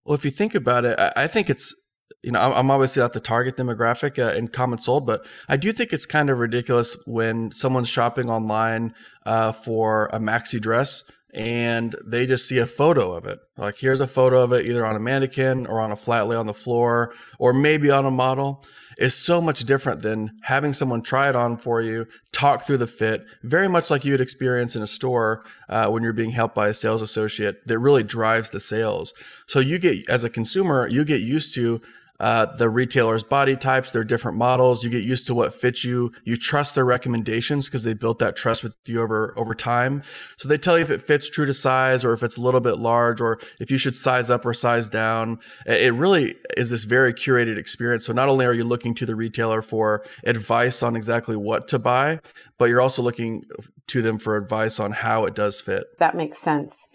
Well, 0.05 0.15
if 0.15 0.25
you 0.25 0.31
think 0.31 0.55
about 0.55 0.85
it, 0.85 0.99
I 1.15 1.27
think 1.27 1.49
it's 1.49 1.73
you 2.21 2.31
know, 2.31 2.39
I'm 2.39 2.69
obviously 2.69 3.01
not 3.01 3.13
the 3.13 3.19
target 3.19 3.57
demographic 3.57 4.19
uh, 4.19 4.35
in 4.35 4.47
comments 4.47 4.85
sold, 4.85 5.05
but 5.05 5.25
I 5.49 5.57
do 5.57 5.71
think 5.71 5.91
it's 5.91 6.05
kind 6.05 6.29
of 6.29 6.39
ridiculous 6.39 6.95
when 7.05 7.51
someone's 7.51 7.89
shopping 7.89 8.29
online 8.29 8.93
uh, 9.25 9.51
for 9.51 10.09
a 10.13 10.19
maxi 10.19 10.59
dress 10.59 11.03
and 11.33 11.95
they 12.05 12.25
just 12.25 12.47
see 12.47 12.59
a 12.59 12.65
photo 12.65 13.11
of 13.11 13.25
it. 13.25 13.39
Like, 13.57 13.77
here's 13.77 13.99
a 13.99 14.07
photo 14.07 14.43
of 14.43 14.53
it 14.53 14.65
either 14.65 14.85
on 14.85 14.95
a 14.95 14.99
mannequin 14.99 15.65
or 15.65 15.79
on 15.79 15.91
a 15.91 15.95
flat 15.95 16.27
lay 16.27 16.35
on 16.35 16.45
the 16.45 16.53
floor 16.53 17.13
or 17.39 17.53
maybe 17.53 17.89
on 17.89 18.05
a 18.05 18.11
model 18.11 18.63
is 18.97 19.15
so 19.15 19.41
much 19.41 19.63
different 19.65 20.01
than 20.01 20.31
having 20.43 20.73
someone 20.73 21.01
try 21.01 21.29
it 21.29 21.35
on 21.35 21.57
for 21.57 21.81
you, 21.81 22.07
talk 22.31 22.61
through 22.61 22.77
the 22.77 22.87
fit, 22.87 23.25
very 23.41 23.67
much 23.67 23.89
like 23.89 24.05
you 24.05 24.13
would 24.13 24.21
experience 24.21 24.75
in 24.75 24.83
a 24.83 24.87
store 24.87 25.43
uh, 25.69 25.87
when 25.87 26.03
you're 26.03 26.13
being 26.13 26.31
helped 26.31 26.53
by 26.53 26.67
a 26.67 26.73
sales 26.73 27.01
associate 27.01 27.65
that 27.67 27.79
really 27.79 28.03
drives 28.03 28.51
the 28.51 28.59
sales. 28.59 29.13
So 29.47 29.59
you 29.59 29.79
get, 29.79 30.07
as 30.07 30.23
a 30.23 30.29
consumer, 30.29 30.87
you 30.87 31.03
get 31.05 31.21
used 31.21 31.55
to 31.55 31.81
uh, 32.19 32.45
the 32.45 32.69
retailer's 32.69 33.23
body 33.23 33.55
types, 33.55 33.91
their 33.91 34.03
different 34.03 34.37
models. 34.37 34.83
You 34.83 34.89
get 34.89 35.03
used 35.03 35.27
to 35.27 35.33
what 35.33 35.53
fits 35.53 35.83
you. 35.83 36.11
You 36.23 36.37
trust 36.37 36.75
their 36.75 36.85
recommendations 36.85 37.67
because 37.67 37.83
they 37.83 37.93
built 37.93 38.19
that 38.19 38.35
trust 38.35 38.63
with 38.63 38.75
you 38.85 39.01
over 39.01 39.33
over 39.37 39.53
time. 39.53 40.03
So 40.37 40.47
they 40.47 40.57
tell 40.57 40.77
you 40.77 40.83
if 40.83 40.89
it 40.89 41.01
fits 41.01 41.29
true 41.29 41.45
to 41.45 41.53
size 41.53 42.05
or 42.05 42.13
if 42.13 42.23
it's 42.23 42.37
a 42.37 42.41
little 42.41 42.61
bit 42.61 42.77
large 42.77 43.19
or 43.19 43.39
if 43.59 43.71
you 43.71 43.77
should 43.77 43.97
size 43.97 44.29
up 44.29 44.45
or 44.45 44.53
size 44.53 44.89
down. 44.89 45.39
It 45.65 45.93
really 45.93 46.35
is 46.55 46.69
this 46.69 46.83
very 46.83 47.13
curated 47.13 47.57
experience. 47.57 48.05
So 48.05 48.13
not 48.13 48.29
only 48.29 48.45
are 48.45 48.53
you 48.53 48.63
looking 48.63 48.93
to 48.95 49.05
the 49.05 49.15
retailer 49.15 49.61
for 49.61 50.05
advice 50.23 50.83
on 50.83 50.95
exactly 50.95 51.35
what 51.35 51.67
to 51.69 51.79
buy, 51.79 52.19
but 52.57 52.69
you're 52.69 52.81
also 52.81 53.01
looking 53.01 53.43
to 53.87 54.01
them 54.01 54.19
for 54.19 54.37
advice 54.37 54.79
on 54.79 54.91
how 54.91 55.25
it 55.25 55.33
does 55.33 55.59
fit. 55.59 55.85
That 55.99 56.15
makes 56.15 56.39
sense. 56.39 56.87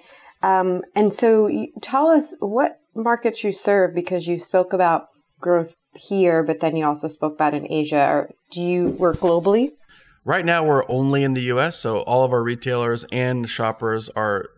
Um, 0.43 0.83
and 0.95 1.13
so 1.13 1.67
tell 1.81 2.07
us 2.09 2.37
what 2.41 2.81
markets 2.99 3.45
you 3.45 3.53
serve 3.53 3.95
because 3.95 4.27
you 4.27 4.39
spoke 4.39 4.73
about 4.73 5.09
growth 5.41 5.75
here, 5.95 6.43
but 6.43 6.61
then 6.61 6.77
you 6.77 6.85
also 6.85 7.09
spoke 7.09 7.35
about 7.35 7.55
in 7.55 7.71
Asia. 7.71 8.27
Do 8.51 8.63
you 8.63 8.91
work 8.91 9.19
globally? 9.19 9.73
Right 10.25 10.45
now, 10.45 10.65
we're 10.65 10.89
only 10.91 11.25
in 11.25 11.35
the 11.35 11.43
US. 11.43 11.79
So 11.79 12.01
all 12.01 12.25
of 12.25 12.33
our 12.33 12.43
retailers 12.43 13.05
and 13.11 13.49
shoppers 13.49 14.09
are 14.11 14.51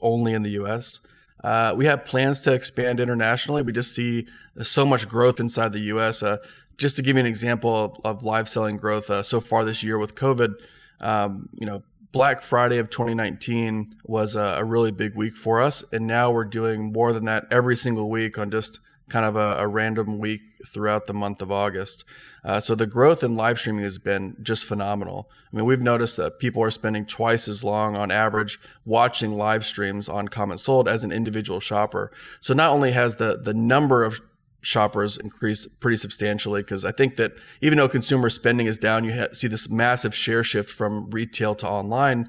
only 0.00 0.32
in 0.32 0.42
the 0.42 0.50
US. 0.62 1.00
Uh, 1.44 1.72
we 1.76 1.84
have 1.84 2.04
plans 2.04 2.40
to 2.42 2.52
expand 2.52 2.98
internationally. 2.98 3.62
We 3.62 3.72
just 3.72 3.94
see 3.94 4.26
so 4.62 4.84
much 4.84 5.08
growth 5.08 5.38
inside 5.38 5.72
the 5.72 5.80
US. 5.80 6.22
Uh, 6.22 6.38
just 6.78 6.96
to 6.96 7.02
give 7.02 7.16
you 7.16 7.20
an 7.20 7.26
example 7.26 7.74
of, 7.74 7.96
of 8.04 8.22
live 8.22 8.48
selling 8.48 8.76
growth 8.76 9.10
uh, 9.10 9.22
so 9.22 9.40
far 9.40 9.64
this 9.64 9.82
year 9.82 9.98
with 9.98 10.14
COVID, 10.14 10.54
um, 11.00 11.48
you 11.52 11.66
know, 11.66 11.82
Black 12.10 12.42
Friday 12.42 12.78
of 12.78 12.88
2019 12.90 13.96
was 14.04 14.34
a, 14.34 14.56
a, 14.58 14.64
really 14.64 14.90
big 14.90 15.14
week 15.14 15.36
for 15.36 15.60
us. 15.60 15.84
And 15.92 16.06
now 16.06 16.30
we're 16.30 16.46
doing 16.46 16.92
more 16.92 17.12
than 17.12 17.26
that 17.26 17.46
every 17.50 17.76
single 17.76 18.08
week 18.08 18.38
on 18.38 18.50
just 18.50 18.80
kind 19.08 19.26
of 19.26 19.36
a, 19.36 19.56
a 19.58 19.66
random 19.66 20.18
week 20.18 20.42
throughout 20.66 21.06
the 21.06 21.14
month 21.14 21.42
of 21.42 21.50
August. 21.52 22.04
Uh, 22.44 22.60
so 22.60 22.74
the 22.74 22.86
growth 22.86 23.22
in 23.22 23.36
live 23.36 23.58
streaming 23.58 23.84
has 23.84 23.98
been 23.98 24.36
just 24.42 24.64
phenomenal. 24.64 25.30
I 25.52 25.56
mean, 25.56 25.64
we've 25.64 25.80
noticed 25.80 26.16
that 26.18 26.38
people 26.38 26.62
are 26.62 26.70
spending 26.70 27.04
twice 27.04 27.48
as 27.48 27.64
long 27.64 27.96
on 27.96 28.10
average 28.10 28.58
watching 28.84 29.36
live 29.36 29.66
streams 29.66 30.08
on 30.08 30.28
Comment 30.28 30.60
Sold 30.60 30.88
as 30.88 31.04
an 31.04 31.12
individual 31.12 31.60
shopper. 31.60 32.12
So 32.40 32.54
not 32.54 32.70
only 32.70 32.92
has 32.92 33.16
the 33.16 33.38
the 33.38 33.54
number 33.54 34.04
of 34.04 34.20
shoppers 34.60 35.16
increase 35.16 35.66
pretty 35.66 35.96
substantially 35.96 36.62
because 36.62 36.84
I 36.84 36.92
think 36.92 37.16
that 37.16 37.32
even 37.60 37.78
though 37.78 37.88
consumer 37.88 38.30
spending 38.30 38.66
is 38.66 38.78
down, 38.78 39.04
you 39.04 39.12
ha- 39.12 39.32
see 39.32 39.46
this 39.46 39.70
massive 39.70 40.14
share 40.14 40.44
shift 40.44 40.70
from 40.70 41.10
retail 41.10 41.54
to 41.56 41.68
online. 41.68 42.28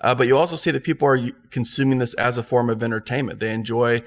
Uh, 0.00 0.14
but 0.14 0.26
you 0.26 0.36
also 0.36 0.56
see 0.56 0.70
that 0.70 0.84
people 0.84 1.06
are 1.06 1.18
consuming 1.50 1.98
this 1.98 2.14
as 2.14 2.38
a 2.38 2.42
form 2.42 2.70
of 2.70 2.82
entertainment. 2.82 3.40
They 3.40 3.52
enjoy 3.52 4.02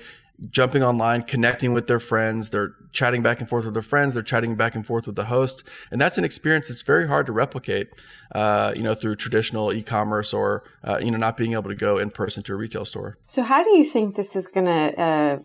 jumping 0.50 0.84
online, 0.84 1.22
connecting 1.24 1.74
with 1.74 1.88
their 1.88 2.00
friends. 2.00 2.50
They're 2.50 2.74
chatting 2.92 3.22
back 3.22 3.40
and 3.40 3.50
forth 3.50 3.66
with 3.66 3.74
their 3.74 3.84
friends. 3.84 4.14
They're 4.14 4.24
chatting 4.24 4.56
back 4.56 4.76
and 4.76 4.86
forth 4.86 5.06
with 5.06 5.16
the 5.16 5.26
host, 5.26 5.64
and 5.92 6.02
that's 6.02 6.18
an 6.18 6.24
experience 6.24 6.68
that's 6.68 6.82
very 6.82 7.08
hard 7.08 7.26
to 7.28 7.32
replicate. 7.32 7.90
Uh, 8.34 8.74
you 8.76 8.82
know, 8.82 8.96
through 8.96 9.16
traditional 9.16 9.72
e-commerce 9.72 10.34
or 10.34 10.64
uh, 10.84 11.00
you 11.00 11.12
know 11.12 11.18
not 11.18 11.38
being 11.38 11.54
able 11.54 11.70
to 11.70 11.76
go 11.76 11.98
in 12.00 12.10
person 12.10 12.42
to 12.44 12.54
a 12.54 12.56
retail 12.56 12.86
store. 12.86 13.18
So, 13.28 13.44
how 13.44 13.64
do 13.64 13.78
you 13.78 13.86
think 13.86 14.16
this 14.16 14.36
is 14.36 14.48
going 14.48 14.66
to 14.66 15.00
uh, 15.00 15.40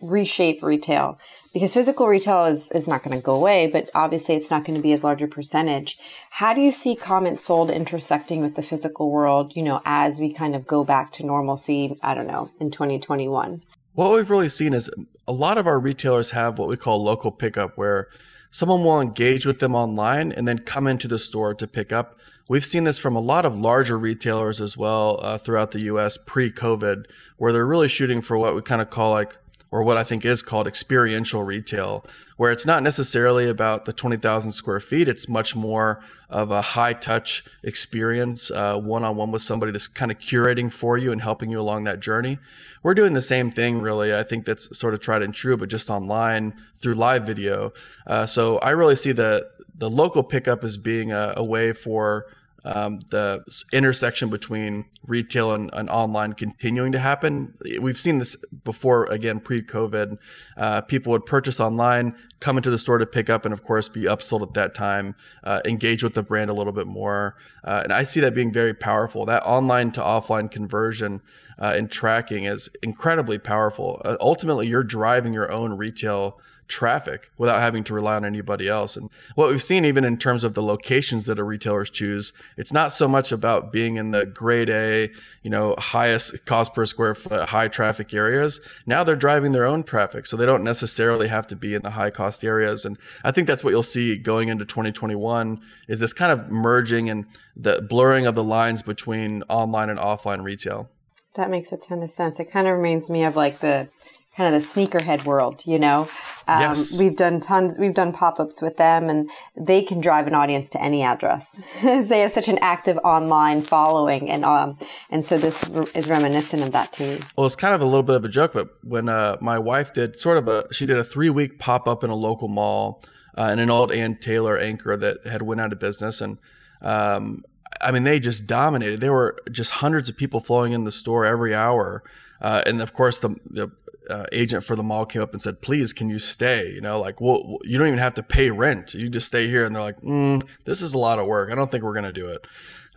reshape 0.00 0.62
retail 0.62 1.18
because 1.56 1.72
physical 1.72 2.06
retail 2.06 2.44
is, 2.44 2.70
is 2.72 2.86
not 2.86 3.02
going 3.02 3.16
to 3.16 3.22
go 3.22 3.34
away, 3.34 3.66
but 3.66 3.88
obviously 3.94 4.34
it's 4.34 4.50
not 4.50 4.64
going 4.64 4.76
to 4.76 4.82
be 4.82 4.92
as 4.92 5.02
large 5.02 5.22
a 5.22 5.26
percentage. 5.26 5.98
How 6.32 6.52
do 6.52 6.60
you 6.60 6.70
see 6.70 6.94
comments 6.94 7.46
sold 7.46 7.70
intersecting 7.70 8.42
with 8.42 8.56
the 8.56 8.62
physical 8.62 9.10
world, 9.10 9.52
you 9.56 9.62
know, 9.62 9.80
as 9.86 10.20
we 10.20 10.34
kind 10.34 10.54
of 10.54 10.66
go 10.66 10.84
back 10.84 11.12
to 11.12 11.24
normalcy, 11.24 11.98
I 12.02 12.12
don't 12.12 12.26
know, 12.26 12.50
in 12.60 12.70
2021? 12.70 13.62
What 13.94 14.12
we've 14.12 14.28
really 14.28 14.50
seen 14.50 14.74
is 14.74 14.90
a 15.26 15.32
lot 15.32 15.56
of 15.56 15.66
our 15.66 15.80
retailers 15.80 16.32
have 16.32 16.58
what 16.58 16.68
we 16.68 16.76
call 16.76 17.02
local 17.02 17.32
pickup, 17.32 17.78
where 17.78 18.08
someone 18.50 18.84
will 18.84 19.00
engage 19.00 19.46
with 19.46 19.58
them 19.58 19.74
online 19.74 20.32
and 20.32 20.46
then 20.46 20.58
come 20.58 20.86
into 20.86 21.08
the 21.08 21.18
store 21.18 21.54
to 21.54 21.66
pick 21.66 21.90
up. 21.90 22.18
We've 22.48 22.64
seen 22.64 22.84
this 22.84 22.98
from 22.98 23.16
a 23.16 23.20
lot 23.20 23.46
of 23.46 23.58
larger 23.58 23.98
retailers 23.98 24.60
as 24.60 24.76
well 24.76 25.18
uh, 25.22 25.38
throughout 25.38 25.70
the 25.70 25.80
US 25.80 26.18
pre 26.18 26.52
COVID, 26.52 27.06
where 27.38 27.52
they're 27.52 27.66
really 27.66 27.88
shooting 27.88 28.20
for 28.20 28.36
what 28.36 28.54
we 28.54 28.60
kind 28.60 28.82
of 28.82 28.90
call 28.90 29.12
like 29.12 29.38
or 29.70 29.82
what 29.82 29.96
I 29.96 30.04
think 30.04 30.24
is 30.24 30.42
called 30.42 30.66
experiential 30.66 31.42
retail, 31.42 32.04
where 32.36 32.52
it's 32.52 32.66
not 32.66 32.82
necessarily 32.82 33.48
about 33.48 33.84
the 33.84 33.92
20,000 33.92 34.52
square 34.52 34.80
feet. 34.80 35.08
It's 35.08 35.28
much 35.28 35.56
more 35.56 36.02
of 36.30 36.50
a 36.50 36.62
high 36.62 36.92
touch 36.92 37.44
experience, 37.62 38.50
one 38.50 39.04
on 39.04 39.16
one 39.16 39.32
with 39.32 39.42
somebody 39.42 39.72
that's 39.72 39.88
kind 39.88 40.10
of 40.10 40.18
curating 40.18 40.72
for 40.72 40.96
you 40.96 41.12
and 41.12 41.22
helping 41.22 41.50
you 41.50 41.60
along 41.60 41.84
that 41.84 42.00
journey. 42.00 42.38
We're 42.82 42.94
doing 42.94 43.14
the 43.14 43.22
same 43.22 43.50
thing, 43.50 43.80
really. 43.80 44.14
I 44.14 44.22
think 44.22 44.44
that's 44.44 44.76
sort 44.78 44.94
of 44.94 45.00
tried 45.00 45.22
and 45.22 45.34
true, 45.34 45.56
but 45.56 45.68
just 45.68 45.90
online 45.90 46.54
through 46.76 46.94
live 46.94 47.26
video. 47.26 47.72
Uh, 48.06 48.26
so 48.26 48.58
I 48.58 48.70
really 48.70 48.96
see 48.96 49.12
the 49.12 49.50
the 49.78 49.90
local 49.90 50.22
pickup 50.22 50.64
as 50.64 50.76
being 50.76 51.12
a, 51.12 51.34
a 51.36 51.44
way 51.44 51.72
for 51.72 52.26
um, 52.66 53.00
the 53.12 53.44
intersection 53.72 54.28
between 54.28 54.86
retail 55.06 55.52
and, 55.52 55.70
and, 55.72 55.88
online 55.88 56.32
continuing 56.32 56.90
to 56.90 56.98
happen. 56.98 57.54
We've 57.80 57.96
seen 57.96 58.18
this 58.18 58.34
before, 58.64 59.04
again, 59.04 59.38
pre 59.38 59.62
COVID. 59.62 60.18
Uh, 60.56 60.80
people 60.80 61.12
would 61.12 61.24
purchase 61.26 61.60
online, 61.60 62.16
come 62.40 62.56
into 62.56 62.70
the 62.70 62.78
store 62.78 62.98
to 62.98 63.06
pick 63.06 63.30
up, 63.30 63.44
and 63.44 63.52
of 63.52 63.62
course, 63.62 63.88
be 63.88 64.02
upsold 64.02 64.42
at 64.42 64.54
that 64.54 64.74
time, 64.74 65.14
uh, 65.44 65.60
engage 65.64 66.02
with 66.02 66.14
the 66.14 66.24
brand 66.24 66.50
a 66.50 66.54
little 66.54 66.72
bit 66.72 66.88
more. 66.88 67.36
Uh, 67.62 67.82
and 67.84 67.92
I 67.92 68.02
see 68.02 68.18
that 68.20 68.34
being 68.34 68.52
very 68.52 68.74
powerful. 68.74 69.24
That 69.24 69.44
online 69.44 69.92
to 69.92 70.00
offline 70.00 70.50
conversion 70.50 71.22
uh, 71.60 71.74
and 71.76 71.88
tracking 71.88 72.46
is 72.46 72.68
incredibly 72.82 73.38
powerful. 73.38 74.02
Uh, 74.04 74.16
ultimately, 74.20 74.66
you're 74.66 74.82
driving 74.82 75.32
your 75.32 75.52
own 75.52 75.74
retail 75.74 76.40
traffic 76.68 77.30
without 77.38 77.60
having 77.60 77.84
to 77.84 77.94
rely 77.94 78.16
on 78.16 78.24
anybody 78.24 78.68
else. 78.68 78.96
And 78.96 79.10
what 79.34 79.50
we've 79.50 79.62
seen, 79.62 79.84
even 79.84 80.04
in 80.04 80.16
terms 80.16 80.44
of 80.44 80.54
the 80.54 80.62
locations 80.62 81.26
that 81.26 81.38
our 81.38 81.44
retailers 81.44 81.90
choose, 81.90 82.32
it's 82.56 82.72
not 82.72 82.92
so 82.92 83.08
much 83.08 83.32
about 83.32 83.72
being 83.72 83.96
in 83.96 84.10
the 84.10 84.26
grade 84.26 84.70
A, 84.70 85.10
you 85.42 85.50
know, 85.50 85.74
highest 85.78 86.46
cost 86.46 86.74
per 86.74 86.86
square 86.86 87.14
foot, 87.14 87.48
high 87.48 87.68
traffic 87.68 88.12
areas. 88.12 88.60
Now 88.86 89.04
they're 89.04 89.16
driving 89.16 89.52
their 89.52 89.64
own 89.64 89.82
traffic. 89.82 90.26
So 90.26 90.36
they 90.36 90.46
don't 90.46 90.64
necessarily 90.64 91.28
have 91.28 91.46
to 91.48 91.56
be 91.56 91.74
in 91.74 91.82
the 91.82 91.90
high 91.90 92.10
cost 92.10 92.44
areas. 92.44 92.84
And 92.84 92.98
I 93.24 93.30
think 93.30 93.46
that's 93.46 93.62
what 93.62 93.70
you'll 93.70 93.82
see 93.82 94.18
going 94.18 94.48
into 94.48 94.64
2021 94.64 95.60
is 95.88 96.00
this 96.00 96.12
kind 96.12 96.32
of 96.32 96.50
merging 96.50 97.08
and 97.08 97.26
the 97.54 97.80
blurring 97.82 98.26
of 98.26 98.34
the 98.34 98.44
lines 98.44 98.82
between 98.82 99.42
online 99.48 99.88
and 99.88 99.98
offline 99.98 100.42
retail. 100.42 100.90
That 101.34 101.50
makes 101.50 101.70
a 101.70 101.76
ton 101.76 102.02
of 102.02 102.10
sense. 102.10 102.40
It 102.40 102.50
kind 102.50 102.66
of 102.66 102.76
reminds 102.76 103.10
me 103.10 103.24
of 103.24 103.36
like 103.36 103.60
the 103.60 103.88
kind 104.36 104.54
of 104.54 104.60
the 104.60 104.68
sneakerhead 104.68 105.24
world, 105.24 105.62
you 105.64 105.78
know. 105.78 106.08
Um, 106.46 106.60
yes. 106.60 106.98
We've 106.98 107.16
done 107.16 107.40
tons, 107.40 107.78
we've 107.78 107.94
done 107.94 108.12
pop 108.12 108.38
ups 108.38 108.60
with 108.60 108.76
them, 108.76 109.08
and 109.08 109.30
they 109.56 109.82
can 109.82 110.00
drive 110.00 110.26
an 110.26 110.34
audience 110.34 110.68
to 110.70 110.82
any 110.82 111.02
address. 111.02 111.58
they 111.82 112.20
have 112.20 112.30
such 112.30 112.48
an 112.48 112.58
active 112.58 112.98
online 112.98 113.62
following, 113.62 114.30
and 114.30 114.44
um, 114.44 114.78
and 115.10 115.24
so 115.24 115.38
this 115.38 115.64
is 115.94 116.08
reminiscent 116.08 116.62
of 116.62 116.72
that 116.72 116.92
to 116.94 117.02
me. 117.02 117.20
Well, 117.36 117.46
it's 117.46 117.56
kind 117.56 117.74
of 117.74 117.80
a 117.80 117.86
little 117.86 118.02
bit 118.02 118.16
of 118.16 118.24
a 118.24 118.28
joke, 118.28 118.52
but 118.52 118.68
when 118.84 119.08
uh, 119.08 119.38
my 119.40 119.58
wife 119.58 119.92
did 119.92 120.16
sort 120.16 120.38
of 120.38 120.48
a, 120.48 120.72
she 120.72 120.86
did 120.86 120.98
a 120.98 121.04
three 121.04 121.30
week 121.30 121.58
pop 121.58 121.88
up 121.88 122.04
in 122.04 122.10
a 122.10 122.16
local 122.16 122.48
mall, 122.48 123.02
uh, 123.36 123.50
in 123.52 123.58
an 123.58 123.70
old 123.70 123.90
Ann 123.90 124.18
Taylor 124.18 124.58
anchor 124.58 124.96
that 124.96 125.26
had 125.26 125.42
went 125.42 125.60
out 125.60 125.72
of 125.72 125.80
business, 125.80 126.20
and 126.20 126.38
um, 126.82 127.42
I 127.80 127.90
mean, 127.90 128.04
they 128.04 128.20
just 128.20 128.46
dominated. 128.46 129.00
There 129.00 129.12
were 129.12 129.36
just 129.50 129.70
hundreds 129.72 130.08
of 130.08 130.16
people 130.16 130.40
flowing 130.40 130.72
in 130.72 130.84
the 130.84 130.92
store 130.92 131.24
every 131.24 131.54
hour. 131.54 132.02
Uh, 132.40 132.62
and 132.66 132.82
of 132.82 132.92
course, 132.92 133.18
the, 133.18 133.30
the 133.46 133.70
uh, 134.10 134.24
agent 134.32 134.64
for 134.64 134.76
the 134.76 134.82
mall 134.82 135.04
came 135.04 135.22
up 135.22 135.32
and 135.32 135.42
said, 135.42 135.60
"Please, 135.60 135.92
can 135.92 136.08
you 136.08 136.18
stay?" 136.18 136.70
You 136.70 136.80
know, 136.80 137.00
like, 137.00 137.20
well, 137.20 137.58
you 137.62 137.78
don't 137.78 137.88
even 137.88 137.98
have 137.98 138.14
to 138.14 138.22
pay 138.22 138.50
rent. 138.50 138.94
You 138.94 139.08
just 139.08 139.26
stay 139.26 139.48
here. 139.48 139.64
And 139.64 139.74
they're 139.74 139.82
like, 139.82 140.00
mm, 140.00 140.42
"This 140.64 140.82
is 140.82 140.94
a 140.94 140.98
lot 140.98 141.18
of 141.18 141.26
work. 141.26 141.50
I 141.50 141.54
don't 141.54 141.70
think 141.70 141.84
we're 141.84 142.00
to 142.00 142.12
do 142.12 142.28
it." 142.28 142.46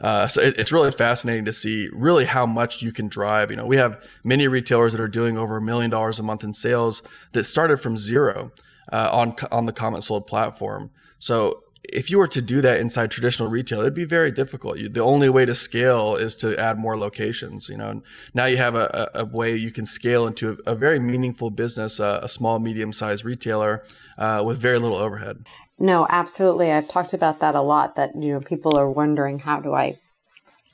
Uh, 0.01 0.27
so 0.27 0.41
it, 0.41 0.57
it's 0.57 0.71
really 0.71 0.91
fascinating 0.91 1.45
to 1.45 1.53
see 1.53 1.89
really 1.91 2.25
how 2.25 2.45
much 2.45 2.81
you 2.81 2.91
can 2.91 3.07
drive. 3.07 3.51
You 3.51 3.57
know, 3.57 3.65
we 3.65 3.77
have 3.77 4.01
many 4.23 4.47
retailers 4.47 4.93
that 4.93 5.01
are 5.01 5.09
doing 5.09 5.37
over 5.37 5.57
a 5.57 5.61
million 5.61 5.89
dollars 5.89 6.19
a 6.19 6.23
month 6.23 6.43
in 6.43 6.53
sales 6.53 7.01
that 7.33 7.43
started 7.43 7.77
from 7.77 7.97
zero 7.97 8.51
uh, 8.91 9.09
on 9.11 9.35
on 9.51 9.65
the 9.65 9.73
Comment 9.73 10.03
Sold 10.03 10.27
platform. 10.27 10.91
So 11.17 11.63
if 11.93 12.09
you 12.09 12.17
were 12.17 12.27
to 12.27 12.41
do 12.41 12.61
that 12.61 12.79
inside 12.79 13.11
traditional 13.11 13.49
retail, 13.49 13.81
it'd 13.81 13.93
be 13.93 14.05
very 14.05 14.31
difficult. 14.31 14.77
You, 14.77 14.89
the 14.89 15.01
only 15.01 15.29
way 15.29 15.45
to 15.45 15.55
scale 15.55 16.15
is 16.15 16.35
to 16.37 16.57
add 16.59 16.77
more 16.77 16.97
locations. 16.97 17.69
You 17.69 17.77
know, 17.77 18.01
now 18.33 18.45
you 18.45 18.57
have 18.57 18.75
a, 18.75 19.09
a, 19.15 19.25
way 19.25 19.55
you 19.55 19.71
can 19.71 19.85
scale 19.85 20.27
into 20.27 20.57
a, 20.65 20.71
a 20.71 20.75
very 20.75 20.99
meaningful 20.99 21.49
business, 21.49 21.99
uh, 21.99 22.19
a 22.23 22.29
small, 22.29 22.59
medium-sized 22.59 23.23
retailer 23.25 23.83
uh, 24.17 24.43
with 24.45 24.59
very 24.59 24.79
little 24.79 24.97
overhead. 24.97 25.45
No, 25.77 26.05
absolutely. 26.09 26.71
I've 26.71 26.87
talked 26.87 27.13
about 27.13 27.39
that 27.39 27.55
a 27.55 27.61
lot. 27.61 27.95
That 27.95 28.11
you 28.15 28.33
know, 28.33 28.41
people 28.41 28.77
are 28.77 28.89
wondering 28.89 29.39
how 29.39 29.59
do 29.59 29.73
I 29.73 29.97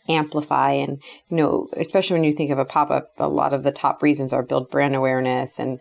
amplify 0.08 0.72
and 0.72 1.02
you 1.30 1.38
know 1.38 1.68
especially 1.74 2.14
when 2.14 2.24
you 2.24 2.32
think 2.32 2.52
of 2.52 2.60
a 2.60 2.66
pop-up 2.66 3.12
a 3.18 3.28
lot 3.28 3.54
of 3.54 3.64
the 3.64 3.72
top 3.72 4.04
reasons 4.04 4.32
are 4.32 4.44
build 4.44 4.70
brand 4.70 4.96
awareness 4.96 5.58
and 5.58 5.80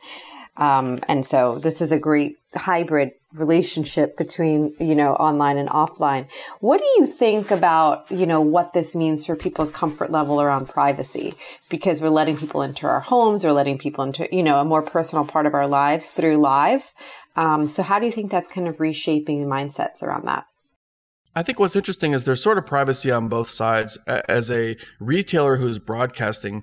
um, 0.56 1.00
and 1.08 1.26
so 1.26 1.58
this 1.58 1.80
is 1.80 1.90
a 1.92 1.99
great 1.99 2.37
hybrid 2.54 3.12
relationship 3.32 4.16
between, 4.16 4.75
you 4.78 4.94
know, 4.94 5.14
online 5.14 5.58
and 5.58 5.68
offline. 5.68 6.28
What 6.61 6.78
do 6.78 6.87
you 6.96 7.06
think 7.06 7.50
about, 7.50 8.08
you 8.11 8.26
know, 8.26 8.40
what 8.40 8.73
this 8.73 8.94
means 8.94 9.26
for 9.26 9.34
people's 9.34 9.70
comfort 9.70 10.12
level 10.12 10.40
around 10.40 10.68
privacy? 10.68 11.34
Because 11.68 12.00
we're 12.00 12.11
letting 12.11 12.37
people 12.37 12.62
into 12.62 12.87
our 12.87 13.00
homes, 13.00 13.44
we're 13.44 13.52
letting 13.52 13.78
people 13.78 14.04
into, 14.04 14.28
you 14.30 14.42
know, 14.42 14.61
a 14.61 14.64
more 14.64 14.82
personal 14.82 15.25
part 15.25 15.46
of 15.46 15.54
our 15.54 15.66
lives 15.66 16.12
through 16.12 16.37
live. 16.37 16.92
Um, 17.34 17.66
so 17.66 17.82
how 17.82 17.99
do 17.99 18.06
you 18.06 18.12
think 18.12 18.30
that's 18.30 18.46
kind 18.46 18.68
of 18.68 18.78
reshaping 18.78 19.46
mindsets 19.46 20.02
around 20.02 20.26
that? 20.26 20.44
I 21.34 21.42
think 21.42 21.58
what's 21.58 21.75
interesting 21.75 22.12
is 22.12 22.23
there's 22.23 22.40
sort 22.40 22.58
of 22.58 22.66
privacy 22.66 23.11
on 23.11 23.28
both 23.28 23.49
sides. 23.49 23.99
As 24.06 24.52
a 24.52 24.76
retailer 25.00 25.56
who's 25.56 25.80
broadcasting, 25.80 26.62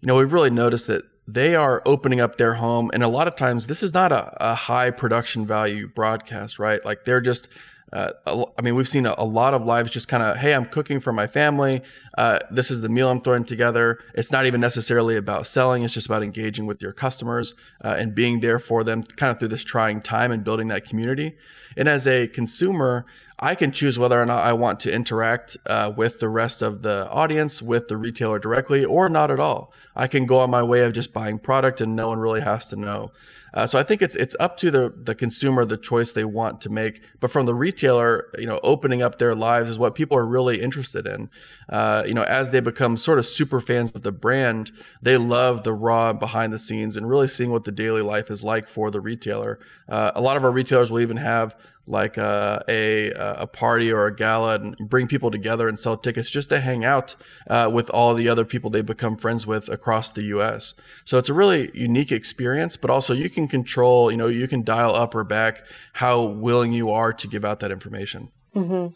you 0.00 0.06
know, 0.06 0.16
we've 0.16 0.32
really 0.32 0.48
noticed 0.48 0.86
that 0.86 1.02
they 1.28 1.54
are 1.54 1.82
opening 1.84 2.20
up 2.20 2.38
their 2.38 2.54
home 2.54 2.90
and 2.94 3.02
a 3.02 3.08
lot 3.08 3.28
of 3.28 3.36
times 3.36 3.66
this 3.66 3.82
is 3.82 3.92
not 3.92 4.10
a, 4.10 4.34
a 4.40 4.54
high 4.54 4.90
production 4.90 5.46
value 5.46 5.86
broadcast 5.86 6.58
right? 6.58 6.82
Like 6.84 7.04
they're 7.04 7.20
just 7.20 7.48
uh, 7.92 8.12
I 8.26 8.62
mean, 8.62 8.74
we've 8.74 8.88
seen 8.88 9.06
a, 9.06 9.14
a 9.18 9.24
lot 9.24 9.54
of 9.54 9.64
lives 9.64 9.90
just 9.90 10.08
kind 10.08 10.22
of, 10.22 10.36
hey, 10.36 10.54
I'm 10.54 10.66
cooking 10.66 11.00
for 11.00 11.12
my 11.12 11.26
family. 11.26 11.80
Uh, 12.16 12.38
this 12.50 12.70
is 12.70 12.82
the 12.82 12.88
meal 12.88 13.08
I'm 13.10 13.20
throwing 13.20 13.44
together. 13.44 13.98
It's 14.14 14.30
not 14.30 14.46
even 14.46 14.60
necessarily 14.60 15.16
about 15.16 15.46
selling. 15.46 15.82
It's 15.82 15.94
just 15.94 16.06
about 16.06 16.22
engaging 16.22 16.66
with 16.66 16.82
your 16.82 16.92
customers 16.92 17.54
uh, 17.82 17.96
and 17.98 18.14
being 18.14 18.40
there 18.40 18.58
for 18.58 18.84
them 18.84 19.02
kind 19.02 19.30
of 19.30 19.38
through 19.38 19.48
this 19.48 19.64
trying 19.64 20.00
time 20.00 20.30
and 20.32 20.44
building 20.44 20.68
that 20.68 20.84
community. 20.84 21.36
And 21.76 21.88
as 21.88 22.06
a 22.06 22.26
consumer, 22.28 23.06
I 23.40 23.54
can 23.54 23.70
choose 23.70 23.98
whether 23.98 24.20
or 24.20 24.26
not 24.26 24.42
I 24.42 24.52
want 24.52 24.80
to 24.80 24.92
interact 24.92 25.56
uh, 25.66 25.92
with 25.96 26.18
the 26.18 26.28
rest 26.28 26.60
of 26.60 26.82
the 26.82 27.08
audience, 27.10 27.62
with 27.62 27.86
the 27.86 27.96
retailer 27.96 28.40
directly, 28.40 28.84
or 28.84 29.08
not 29.08 29.30
at 29.30 29.38
all. 29.38 29.72
I 29.94 30.08
can 30.08 30.26
go 30.26 30.40
on 30.40 30.50
my 30.50 30.62
way 30.62 30.80
of 30.80 30.92
just 30.92 31.12
buying 31.12 31.38
product, 31.38 31.80
and 31.80 31.94
no 31.94 32.08
one 32.08 32.18
really 32.18 32.40
has 32.40 32.68
to 32.68 32.76
know. 32.76 33.12
Uh, 33.54 33.66
so 33.66 33.78
I 33.78 33.82
think 33.82 34.02
it's 34.02 34.14
it's 34.14 34.36
up 34.38 34.56
to 34.58 34.70
the 34.70 34.92
the 34.96 35.14
consumer 35.14 35.64
the 35.64 35.76
choice 35.76 36.12
they 36.12 36.24
want 36.24 36.60
to 36.62 36.70
make. 36.70 37.02
But 37.20 37.30
from 37.30 37.46
the 37.46 37.54
retailer, 37.54 38.30
you 38.38 38.46
know, 38.46 38.60
opening 38.62 39.02
up 39.02 39.18
their 39.18 39.34
lives 39.34 39.70
is 39.70 39.78
what 39.78 39.94
people 39.94 40.16
are 40.16 40.26
really 40.26 40.60
interested 40.60 41.06
in. 41.06 41.30
Uh, 41.68 42.04
you 42.06 42.14
know, 42.14 42.22
as 42.24 42.50
they 42.50 42.60
become 42.60 42.96
sort 42.96 43.18
of 43.18 43.26
super 43.26 43.60
fans 43.60 43.94
of 43.94 44.02
the 44.02 44.12
brand, 44.12 44.72
they 45.02 45.16
love 45.16 45.64
the 45.64 45.72
raw 45.72 46.12
behind 46.12 46.52
the 46.52 46.58
scenes 46.58 46.96
and 46.96 47.08
really 47.08 47.28
seeing 47.28 47.50
what 47.50 47.64
the 47.64 47.72
daily 47.72 48.02
life 48.02 48.30
is 48.30 48.44
like 48.44 48.68
for 48.68 48.90
the 48.90 49.00
retailer. 49.00 49.58
Uh, 49.88 50.12
a 50.14 50.20
lot 50.20 50.36
of 50.36 50.44
our 50.44 50.52
retailers 50.52 50.90
will 50.90 51.00
even 51.00 51.16
have 51.16 51.54
like 51.88 52.18
uh, 52.18 52.60
a 52.68 53.10
a 53.10 53.46
party 53.46 53.90
or 53.90 54.06
a 54.06 54.14
gala 54.14 54.54
and 54.56 54.76
bring 54.76 55.08
people 55.08 55.30
together 55.30 55.68
and 55.68 55.78
sell 55.78 55.96
tickets 55.96 56.30
just 56.30 56.50
to 56.50 56.60
hang 56.60 56.84
out 56.84 57.16
uh, 57.48 57.70
with 57.72 57.88
all 57.90 58.14
the 58.14 58.28
other 58.28 58.44
people 58.44 58.70
they 58.70 58.82
become 58.82 59.16
friends 59.16 59.46
with 59.46 59.68
across 59.68 60.12
the 60.12 60.22
U.S. 60.24 60.74
So 61.04 61.18
it's 61.18 61.28
a 61.28 61.34
really 61.34 61.70
unique 61.74 62.12
experience, 62.12 62.76
but 62.76 62.90
also 62.90 63.14
you 63.14 63.30
can 63.30 63.48
control, 63.48 64.10
you 64.10 64.16
know, 64.16 64.26
you 64.26 64.46
can 64.46 64.62
dial 64.62 64.94
up 64.94 65.14
or 65.14 65.24
back 65.24 65.64
how 65.94 66.22
willing 66.22 66.72
you 66.72 66.90
are 66.90 67.12
to 67.12 67.26
give 67.26 67.44
out 67.44 67.60
that 67.60 67.72
information. 67.72 68.30
Mm-hmm. 68.54 68.94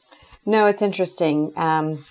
No, 0.51 0.67
it's 0.67 0.83
interesting. 0.83 1.53
Um, 1.57 2.05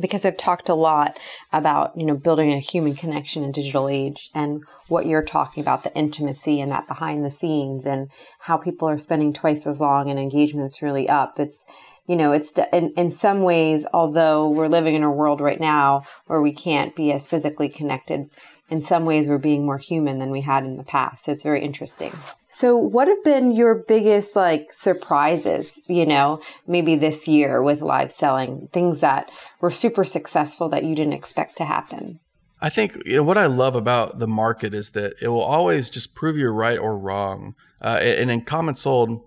because 0.00 0.24
we've 0.24 0.36
talked 0.36 0.68
a 0.68 0.74
lot 0.74 1.18
about 1.52 1.96
you 1.96 2.04
know 2.04 2.16
building 2.16 2.52
a 2.52 2.58
human 2.58 2.94
connection 2.94 3.44
in 3.44 3.52
digital 3.52 3.88
age 3.88 4.30
and 4.34 4.62
what 4.88 5.06
you're 5.06 5.22
talking 5.22 5.62
about 5.62 5.84
the 5.84 5.94
intimacy 5.94 6.60
and 6.60 6.70
that 6.72 6.88
behind 6.88 7.24
the 7.24 7.30
scenes 7.30 7.86
and 7.86 8.10
how 8.40 8.56
people 8.56 8.88
are 8.88 8.98
spending 8.98 9.32
twice 9.32 9.66
as 9.66 9.80
long 9.80 10.10
and 10.10 10.18
engagement's 10.18 10.82
really 10.82 11.08
up. 11.08 11.38
It's 11.38 11.64
you 12.06 12.16
know 12.16 12.32
it's 12.32 12.52
in, 12.72 12.92
in 12.96 13.10
some 13.10 13.42
ways 13.42 13.86
although 13.92 14.48
we're 14.48 14.68
living 14.68 14.94
in 14.94 15.02
a 15.02 15.10
world 15.10 15.40
right 15.40 15.60
now 15.60 16.02
where 16.26 16.42
we 16.42 16.52
can't 16.52 16.94
be 16.94 17.12
as 17.12 17.28
physically 17.28 17.68
connected 17.68 18.28
in 18.70 18.80
some 18.80 19.04
ways 19.04 19.26
we're 19.26 19.38
being 19.38 19.66
more 19.66 19.78
human 19.78 20.18
than 20.18 20.30
we 20.30 20.40
had 20.40 20.64
in 20.64 20.76
the 20.76 20.84
past. 20.84 21.24
So 21.24 21.32
it's 21.32 21.42
very 21.42 21.62
interesting. 21.62 22.12
So 22.48 22.76
what 22.76 23.08
have 23.08 23.22
been 23.22 23.50
your 23.50 23.74
biggest 23.74 24.34
like 24.34 24.72
surprises, 24.72 25.78
you 25.86 26.06
know, 26.06 26.40
maybe 26.66 26.96
this 26.96 27.28
year 27.28 27.62
with 27.62 27.82
live 27.82 28.10
selling, 28.10 28.68
things 28.72 29.00
that 29.00 29.30
were 29.60 29.70
super 29.70 30.04
successful 30.04 30.68
that 30.70 30.84
you 30.84 30.94
didn't 30.94 31.12
expect 31.12 31.56
to 31.58 31.64
happen? 31.64 32.20
I 32.60 32.70
think 32.70 32.96
you 33.04 33.16
know 33.16 33.22
what 33.22 33.36
I 33.36 33.46
love 33.46 33.74
about 33.74 34.18
the 34.18 34.28
market 34.28 34.72
is 34.72 34.92
that 34.92 35.14
it 35.20 35.28
will 35.28 35.42
always 35.42 35.90
just 35.90 36.14
prove 36.14 36.38
you're 36.38 36.52
right 36.52 36.78
or 36.78 36.96
wrong. 36.96 37.54
Uh, 37.82 37.98
and 38.00 38.30
in 38.30 38.40
Comment 38.40 38.78
Sold, 38.78 39.20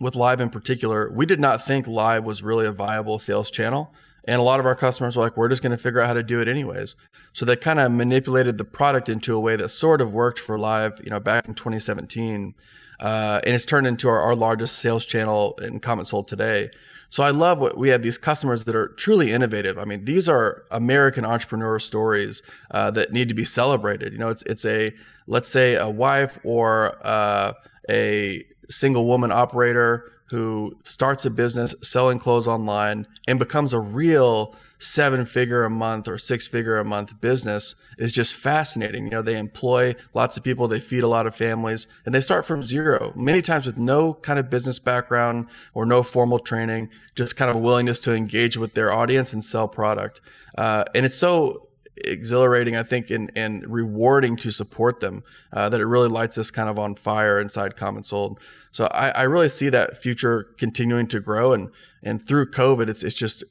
with 0.00 0.14
live 0.14 0.40
in 0.40 0.50
particular, 0.50 1.10
we 1.12 1.26
did 1.26 1.40
not 1.40 1.64
think 1.64 1.86
live 1.86 2.24
was 2.24 2.42
really 2.42 2.66
a 2.66 2.72
viable 2.72 3.18
sales 3.18 3.50
channel. 3.50 3.92
And 4.24 4.40
a 4.40 4.42
lot 4.42 4.60
of 4.60 4.66
our 4.66 4.74
customers 4.74 5.16
were 5.16 5.24
like, 5.24 5.36
we're 5.36 5.48
just 5.48 5.62
going 5.62 5.76
to 5.76 5.82
figure 5.82 6.00
out 6.00 6.06
how 6.06 6.14
to 6.14 6.22
do 6.22 6.40
it 6.40 6.48
anyways. 6.48 6.94
So 7.32 7.44
they 7.44 7.56
kind 7.56 7.80
of 7.80 7.90
manipulated 7.90 8.58
the 8.58 8.64
product 8.64 9.08
into 9.08 9.34
a 9.34 9.40
way 9.40 9.56
that 9.56 9.68
sort 9.70 10.00
of 10.00 10.12
worked 10.12 10.38
for 10.38 10.58
live, 10.58 11.00
you 11.02 11.10
know, 11.10 11.20
back 11.20 11.48
in 11.48 11.54
2017. 11.54 12.54
Uh, 13.00 13.40
and 13.44 13.54
it's 13.54 13.64
turned 13.64 13.86
into 13.86 14.08
our, 14.08 14.20
our 14.20 14.36
largest 14.36 14.78
sales 14.78 15.04
channel 15.04 15.58
in 15.60 15.80
comment 15.80 16.08
sold 16.08 16.28
today. 16.28 16.70
So 17.12 17.22
I 17.22 17.30
love 17.30 17.58
what 17.58 17.76
we 17.76 17.90
have 17.90 18.02
these 18.02 18.16
customers 18.16 18.64
that 18.64 18.74
are 18.74 18.88
truly 18.88 19.32
innovative. 19.32 19.76
I 19.76 19.84
mean, 19.84 20.06
these 20.06 20.30
are 20.30 20.64
American 20.70 21.26
entrepreneur 21.26 21.78
stories 21.78 22.42
uh, 22.70 22.90
that 22.92 23.12
need 23.12 23.28
to 23.28 23.34
be 23.34 23.44
celebrated. 23.44 24.14
You 24.14 24.18
know, 24.18 24.30
it's 24.30 24.42
it's 24.44 24.64
a 24.64 24.94
let's 25.26 25.50
say 25.50 25.74
a 25.74 25.90
wife 25.90 26.38
or 26.42 26.96
uh, 27.02 27.52
a 27.90 28.46
single 28.70 29.06
woman 29.06 29.30
operator 29.30 30.10
who 30.32 30.74
starts 30.82 31.26
a 31.26 31.30
business 31.30 31.74
selling 31.82 32.18
clothes 32.18 32.48
online 32.48 33.06
and 33.28 33.38
becomes 33.38 33.74
a 33.74 33.78
real 33.78 34.56
seven 34.78 35.26
figure 35.26 35.62
a 35.62 35.68
month 35.68 36.08
or 36.08 36.16
six 36.16 36.48
figure 36.48 36.78
a 36.78 36.84
month 36.86 37.20
business 37.20 37.74
is 37.98 38.12
just 38.12 38.34
fascinating. 38.34 39.04
You 39.04 39.10
know, 39.10 39.20
they 39.20 39.36
employ 39.36 39.94
lots 40.14 40.38
of 40.38 40.42
people, 40.42 40.68
they 40.68 40.80
feed 40.80 41.04
a 41.04 41.06
lot 41.06 41.26
of 41.26 41.36
families, 41.36 41.86
and 42.06 42.14
they 42.14 42.22
start 42.22 42.46
from 42.46 42.62
zero, 42.62 43.12
many 43.14 43.42
times 43.42 43.66
with 43.66 43.76
no 43.76 44.14
kind 44.14 44.38
of 44.38 44.48
business 44.48 44.78
background 44.78 45.48
or 45.74 45.84
no 45.84 46.02
formal 46.02 46.38
training, 46.38 46.88
just 47.14 47.36
kind 47.36 47.50
of 47.54 47.62
willingness 47.62 48.00
to 48.00 48.14
engage 48.14 48.56
with 48.56 48.72
their 48.72 48.90
audience 48.90 49.34
and 49.34 49.44
sell 49.44 49.68
product. 49.68 50.22
Uh, 50.56 50.84
and 50.94 51.04
it's 51.04 51.18
so 51.18 51.68
exhilarating, 52.04 52.76
I 52.76 52.82
think, 52.82 53.10
and, 53.10 53.30
and 53.36 53.66
rewarding 53.66 54.36
to 54.38 54.50
support 54.50 55.00
them 55.00 55.24
uh, 55.52 55.68
that 55.68 55.80
it 55.80 55.86
really 55.86 56.08
lights 56.08 56.38
us 56.38 56.50
kind 56.50 56.68
of 56.68 56.78
on 56.78 56.94
fire 56.94 57.38
inside 57.38 57.76
Comment 57.76 58.06
Sold. 58.06 58.38
So 58.70 58.88
I, 58.92 59.10
I 59.10 59.22
really 59.22 59.48
see 59.48 59.68
that 59.68 59.96
future 59.96 60.48
continuing 60.58 61.06
to 61.08 61.20
grow, 61.20 61.52
and 61.52 61.70
and 62.02 62.26
through 62.26 62.50
COVID, 62.50 62.88
it's 62.88 63.02
it's 63.02 63.14
just 63.14 63.44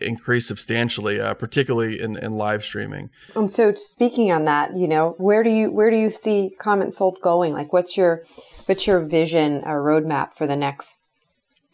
increased 0.00 0.48
substantially, 0.48 1.20
uh, 1.20 1.34
particularly 1.34 2.00
in, 2.00 2.16
in 2.16 2.32
live 2.32 2.64
streaming. 2.64 3.10
And 3.34 3.50
so, 3.50 3.72
speaking 3.74 4.32
on 4.32 4.44
that, 4.44 4.76
you 4.76 4.88
know, 4.88 5.14
where 5.18 5.42
do 5.42 5.50
you 5.50 5.70
where 5.70 5.90
do 5.90 5.96
you 5.96 6.10
see 6.10 6.54
Comment 6.58 6.94
Sold 6.94 7.18
going? 7.22 7.52
Like, 7.52 7.72
what's 7.72 7.96
your 7.96 8.24
what's 8.66 8.86
your 8.86 9.00
vision 9.00 9.62
or 9.64 9.82
roadmap 9.82 10.34
for 10.34 10.46
the 10.46 10.56
next 10.56 10.98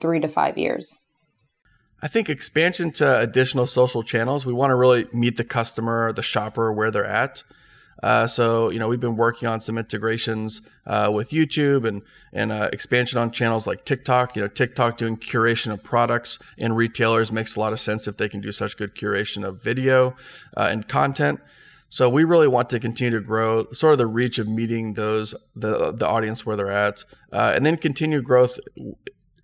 three 0.00 0.20
to 0.20 0.28
five 0.28 0.58
years? 0.58 0.98
I 2.02 2.08
think 2.08 2.28
expansion 2.28 2.90
to 2.92 3.20
additional 3.20 3.64
social 3.66 4.02
channels. 4.02 4.44
We 4.44 4.52
want 4.52 4.70
to 4.72 4.74
really 4.74 5.06
meet 5.12 5.36
the 5.36 5.44
customer, 5.44 6.12
the 6.12 6.22
shopper, 6.22 6.72
where 6.72 6.90
they're 6.90 7.04
at. 7.04 7.44
Uh, 8.02 8.26
so 8.26 8.70
you 8.70 8.80
know 8.80 8.88
we've 8.88 8.98
been 8.98 9.16
working 9.16 9.46
on 9.46 9.60
some 9.60 9.78
integrations 9.78 10.60
uh, 10.86 11.08
with 11.14 11.30
YouTube 11.30 11.86
and 11.86 12.02
and 12.32 12.50
uh, 12.50 12.68
expansion 12.72 13.18
on 13.18 13.30
channels 13.30 13.68
like 13.68 13.84
TikTok. 13.84 14.34
You 14.34 14.42
know 14.42 14.48
TikTok 14.48 14.96
doing 14.96 15.16
curation 15.16 15.72
of 15.72 15.84
products 15.84 16.40
and 16.58 16.76
retailers 16.76 17.30
makes 17.30 17.54
a 17.54 17.60
lot 17.60 17.72
of 17.72 17.78
sense 17.78 18.08
if 18.08 18.16
they 18.16 18.28
can 18.28 18.40
do 18.40 18.50
such 18.50 18.76
good 18.76 18.96
curation 18.96 19.46
of 19.46 19.62
video 19.62 20.16
uh, 20.56 20.68
and 20.72 20.88
content. 20.88 21.38
So 21.90 22.08
we 22.08 22.24
really 22.24 22.48
want 22.48 22.70
to 22.70 22.80
continue 22.80 23.16
to 23.16 23.24
grow 23.24 23.66
sort 23.72 23.92
of 23.92 23.98
the 23.98 24.06
reach 24.08 24.40
of 24.40 24.48
meeting 24.48 24.94
those 24.94 25.36
the 25.54 25.92
the 25.92 26.08
audience 26.08 26.44
where 26.44 26.56
they're 26.56 26.72
at, 26.72 27.04
uh, 27.32 27.52
and 27.54 27.64
then 27.64 27.76
continue 27.76 28.20
growth 28.20 28.58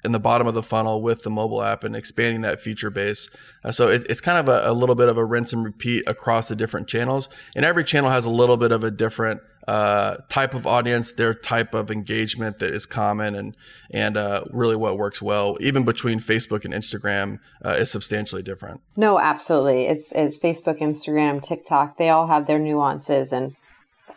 in 0.04 0.12
the 0.12 0.20
bottom 0.20 0.46
of 0.46 0.54
the 0.54 0.62
funnel 0.62 1.02
with 1.02 1.22
the 1.22 1.30
mobile 1.30 1.62
app 1.62 1.82
and 1.82 1.96
expanding 1.96 2.42
that 2.42 2.60
feature 2.60 2.90
base. 2.90 3.28
Uh, 3.64 3.72
so 3.72 3.88
it, 3.88 4.06
it's 4.08 4.20
kind 4.20 4.38
of 4.38 4.48
a, 4.48 4.70
a, 4.70 4.72
little 4.72 4.94
bit 4.94 5.08
of 5.08 5.16
a 5.16 5.24
rinse 5.24 5.52
and 5.52 5.64
repeat 5.64 6.04
across 6.06 6.48
the 6.48 6.56
different 6.56 6.86
channels. 6.86 7.28
And 7.56 7.64
every 7.64 7.84
channel 7.84 8.10
has 8.10 8.24
a 8.24 8.30
little 8.30 8.56
bit 8.56 8.70
of 8.70 8.84
a 8.84 8.90
different 8.90 9.40
uh, 9.66 10.16
type 10.30 10.54
of 10.54 10.66
audience, 10.66 11.12
their 11.12 11.34
type 11.34 11.74
of 11.74 11.90
engagement 11.90 12.58
that 12.58 12.72
is 12.72 12.86
common, 12.86 13.34
and 13.34 13.54
and 13.90 14.16
uh, 14.16 14.42
really 14.50 14.76
what 14.76 14.96
works 14.96 15.20
well, 15.20 15.58
even 15.60 15.84
between 15.84 16.20
Facebook 16.20 16.64
and 16.64 16.72
Instagram, 16.72 17.38
uh, 17.62 17.76
is 17.78 17.90
substantially 17.90 18.42
different. 18.42 18.80
No, 18.96 19.18
absolutely. 19.18 19.84
It's 19.84 20.10
it's 20.12 20.38
Facebook, 20.38 20.80
Instagram, 20.80 21.42
TikTok. 21.42 21.98
They 21.98 22.08
all 22.08 22.28
have 22.28 22.46
their 22.46 22.58
nuances 22.58 23.30
and 23.30 23.56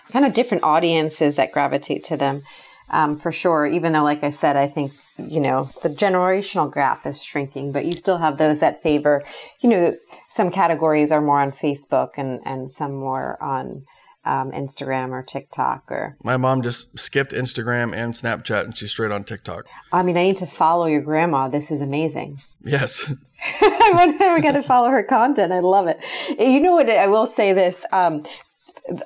kind 0.10 0.24
of 0.24 0.34
different 0.34 0.64
audiences 0.64 1.36
that 1.36 1.52
gravitate 1.52 2.06
to 2.06 2.16
them. 2.16 2.44
Um, 2.92 3.18
for 3.18 3.32
sure. 3.32 3.66
Even 3.66 3.94
though, 3.94 4.04
like 4.04 4.24
I 4.24 4.30
said, 4.30 4.58
I 4.58 4.68
think 4.68 4.92
you 5.18 5.40
know 5.40 5.70
the 5.82 5.90
generational 5.90 6.72
gap 6.72 7.06
is 7.06 7.24
shrinking, 7.24 7.72
but 7.72 7.86
you 7.86 7.94
still 7.94 8.18
have 8.18 8.38
those 8.38 8.60
that 8.60 8.84
favor. 8.84 9.24
You 9.62 9.70
know, 9.70 9.96
some 10.30 10.52
categories 10.52 11.12
are 11.12 11.22
more 11.22 11.40
on 11.40 11.52
Facebook 11.52 12.12
and 12.18 12.42
and 12.46 12.70
some 12.70 12.94
more 12.94 13.42
on 13.42 13.86
um, 14.26 14.52
Instagram 14.52 15.10
or 15.10 15.24
TikTok 15.24 15.92
or. 15.92 16.18
My 16.24 16.38
mom 16.38 16.62
just 16.62 17.00
skipped 17.00 17.32
Instagram 17.32 17.96
and 17.96 18.14
Snapchat 18.14 18.66
and 18.66 18.78
she's 18.78 18.92
straight 18.92 19.12
on 19.12 19.24
TikTok. 19.24 19.66
I 19.92 20.04
mean, 20.04 20.18
I 20.18 20.24
need 20.24 20.38
to 20.38 20.46
follow 20.46 20.86
your 20.86 21.02
grandma. 21.02 21.48
This 21.48 21.72
is 21.72 21.82
amazing. 21.82 22.40
Yes. 22.64 23.12
I 23.62 24.40
got 24.42 24.52
to 24.54 24.64
follow 24.64 24.90
her 24.90 25.04
content. 25.04 25.52
I 25.52 25.60
love 25.60 25.88
it. 25.88 26.00
You 26.40 26.60
know 26.60 26.74
what? 26.74 26.90
I 26.90 27.08
will 27.08 27.28
say 27.28 27.54
this. 27.54 27.86
Um, 27.92 28.24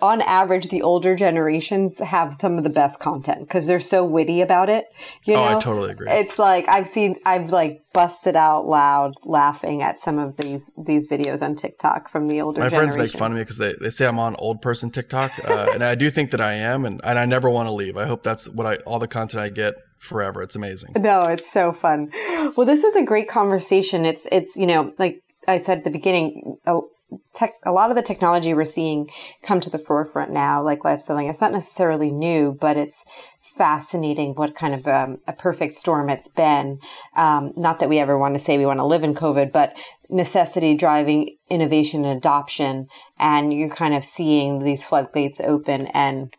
on 0.01 0.21
average, 0.21 0.69
the 0.69 0.81
older 0.81 1.15
generations 1.15 1.99
have 1.99 2.37
some 2.39 2.57
of 2.57 2.63
the 2.63 2.69
best 2.69 2.99
content 2.99 3.41
because 3.41 3.67
they're 3.67 3.79
so 3.79 4.03
witty 4.03 4.41
about 4.41 4.69
it. 4.69 4.85
You 5.25 5.33
know? 5.33 5.41
Oh, 5.41 5.57
I 5.57 5.59
totally 5.59 5.91
agree. 5.91 6.09
It's 6.09 6.39
like 6.39 6.67
I've 6.67 6.87
seen, 6.87 7.15
I've 7.25 7.51
like 7.51 7.83
busted 7.93 8.35
out 8.35 8.67
loud 8.67 9.13
laughing 9.23 9.81
at 9.81 10.01
some 10.01 10.19
of 10.19 10.35
these 10.35 10.73
these 10.77 11.07
videos 11.07 11.41
on 11.41 11.55
TikTok 11.55 12.09
from 12.09 12.27
the 12.27 12.41
older. 12.41 12.59
My 12.59 12.69
friends 12.69 12.97
make 12.97 13.11
fun 13.11 13.31
of 13.31 13.37
me 13.37 13.43
because 13.43 13.57
they, 13.57 13.73
they 13.79 13.89
say 13.89 14.05
I'm 14.05 14.19
on 14.19 14.35
old 14.37 14.61
person 14.61 14.91
TikTok, 14.91 15.31
uh, 15.47 15.69
and 15.73 15.83
I 15.83 15.95
do 15.95 16.09
think 16.09 16.31
that 16.31 16.41
I 16.41 16.53
am, 16.53 16.85
and, 16.85 16.99
and 17.03 17.17
I 17.17 17.25
never 17.25 17.49
want 17.49 17.69
to 17.69 17.73
leave. 17.73 17.95
I 17.97 18.05
hope 18.05 18.23
that's 18.23 18.49
what 18.49 18.67
I 18.67 18.75
all 18.85 18.99
the 18.99 19.07
content 19.07 19.41
I 19.41 19.49
get 19.49 19.75
forever. 19.97 20.41
It's 20.41 20.55
amazing. 20.55 20.93
No, 20.97 21.23
it's 21.23 21.49
so 21.49 21.71
fun. 21.71 22.11
Well, 22.55 22.65
this 22.65 22.83
is 22.83 22.95
a 22.95 23.03
great 23.03 23.29
conversation. 23.29 24.05
It's 24.05 24.27
it's 24.31 24.57
you 24.57 24.67
know 24.67 24.93
like 24.97 25.21
I 25.47 25.61
said 25.61 25.79
at 25.79 25.83
the 25.83 25.89
beginning, 25.89 26.57
tech, 27.33 27.53
a 27.65 27.71
lot 27.71 27.89
of 27.89 27.95
the 27.95 28.01
technology 28.01 28.53
we're 28.53 28.65
seeing 28.65 29.09
come 29.43 29.59
to 29.59 29.69
the 29.69 29.77
forefront 29.77 30.31
now, 30.31 30.63
like 30.63 30.83
live 30.83 31.01
selling. 31.01 31.27
It's 31.27 31.41
not 31.41 31.51
necessarily 31.51 32.11
new, 32.11 32.57
but 32.59 32.77
it's 32.77 33.05
fascinating 33.41 34.33
what 34.33 34.55
kind 34.55 34.73
of 34.73 34.87
um, 34.87 35.19
a 35.27 35.33
perfect 35.33 35.75
storm 35.75 36.09
it's 36.09 36.27
been. 36.27 36.79
Um, 37.15 37.51
not 37.55 37.79
that 37.79 37.89
we 37.89 37.99
ever 37.99 38.17
want 38.17 38.35
to 38.35 38.39
say 38.39 38.57
we 38.57 38.65
want 38.65 38.79
to 38.79 38.85
live 38.85 39.03
in 39.03 39.13
COVID, 39.13 39.51
but 39.51 39.75
necessity 40.09 40.75
driving 40.75 41.37
innovation 41.49 42.05
and 42.05 42.17
adoption. 42.17 42.87
And 43.19 43.53
you're 43.53 43.69
kind 43.69 43.93
of 43.93 44.03
seeing 44.05 44.63
these 44.63 44.85
floodgates 44.85 45.41
open 45.41 45.87
and 45.87 46.33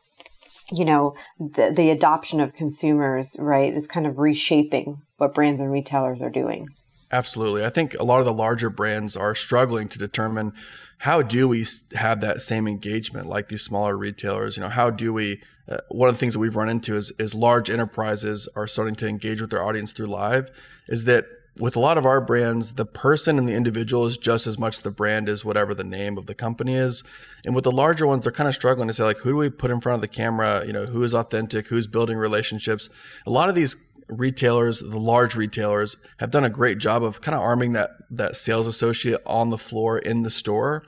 you 0.73 0.85
know, 0.85 1.15
the, 1.39 1.73
the 1.75 1.91
adoption 1.91 2.41
of 2.41 2.53
consumers, 2.53 3.37
right, 3.39 3.73
is 3.73 3.87
kind 3.87 4.05
of 4.05 4.19
reshaping 4.19 5.01
what 5.17 5.33
brands 5.33 5.61
and 5.61 5.71
retailers 5.71 6.21
are 6.23 6.29
doing. 6.29 6.69
Absolutely. 7.17 7.65
I 7.65 7.71
think 7.71 7.95
a 7.95 8.03
lot 8.05 8.19
of 8.19 8.27
the 8.27 8.33
larger 8.35 8.69
brands 8.69 9.17
are 9.17 9.35
struggling 9.35 9.89
to 9.89 9.99
determine 9.99 10.53
how 10.99 11.23
do 11.23 11.49
we 11.49 11.65
have 11.95 12.21
that 12.21 12.43
same 12.43 12.69
engagement 12.69 13.27
like 13.27 13.49
these 13.49 13.63
smaller 13.63 13.97
retailers? 13.97 14.59
You 14.59 14.65
know, 14.65 14.69
how 14.69 14.91
do 14.91 15.15
we? 15.15 15.41
Uh, 15.67 15.79
one 15.89 16.11
of 16.11 16.15
the 16.15 16.19
things 16.19 16.35
that 16.35 16.41
we've 16.41 16.57
run 16.57 16.69
into 16.69 16.95
is 16.95 17.11
is 17.19 17.35
large 17.35 17.71
enterprises 17.71 18.51
are 18.55 18.69
starting 18.69 18.95
to 18.97 19.09
engage 19.09 19.41
with 19.41 19.49
their 19.49 19.63
audience 19.63 19.95
through 19.95 20.09
live. 20.09 20.51
Is 20.89 21.07
that 21.07 21.25
with 21.59 21.75
a 21.75 21.81
lot 21.81 21.97
of 21.97 22.05
our 22.05 22.21
brands, 22.21 22.75
the 22.75 22.85
person 22.85 23.39
and 23.39 23.49
the 23.49 23.55
individual 23.55 24.05
is 24.05 24.19
just 24.19 24.47
as 24.47 24.59
much 24.59 24.83
the 24.83 24.91
brand 24.91 25.27
as 25.27 25.43
whatever 25.43 25.75
the 25.75 25.85
name 25.85 26.19
of 26.19 26.27
the 26.27 26.35
company 26.35 26.75
is. 26.75 27.03
And 27.47 27.55
with 27.55 27.65
the 27.65 27.73
larger 27.73 28.07
ones, 28.07 28.25
they're 28.25 28.33
kind 28.33 28.49
of 28.49 28.55
struggling 28.55 28.89
to 28.89 28.95
say 28.95 29.05
like, 29.05 29.19
who 29.19 29.31
do 29.31 29.37
we 29.37 29.49
put 29.49 29.71
in 29.71 29.81
front 29.81 29.95
of 29.95 30.01
the 30.03 30.09
camera? 30.09 30.65
You 30.67 30.75
know, 30.75 30.85
who 30.85 31.03
is 31.03 31.15
authentic? 31.15 31.69
Who's 31.69 31.87
building 31.87 32.19
relationships? 32.19 32.91
A 33.27 33.31
lot 33.31 33.49
of 33.49 33.55
these 33.55 33.75
retailers, 34.09 34.81
the 34.81 34.99
large 34.99 35.35
retailers, 35.35 35.97
have 36.19 36.31
done 36.31 36.45
a 36.45 36.51
great 36.51 36.79
job 36.79 37.03
of 37.03 37.21
kind 37.21 37.35
of 37.35 37.41
arming 37.41 37.73
that 37.73 37.91
that 38.11 38.37
sales 38.37 38.67
associate 38.67 39.21
on 39.27 39.51
the 39.51 39.59
floor 39.59 39.99
in 39.99 40.23
the 40.23 40.31
store. 40.31 40.85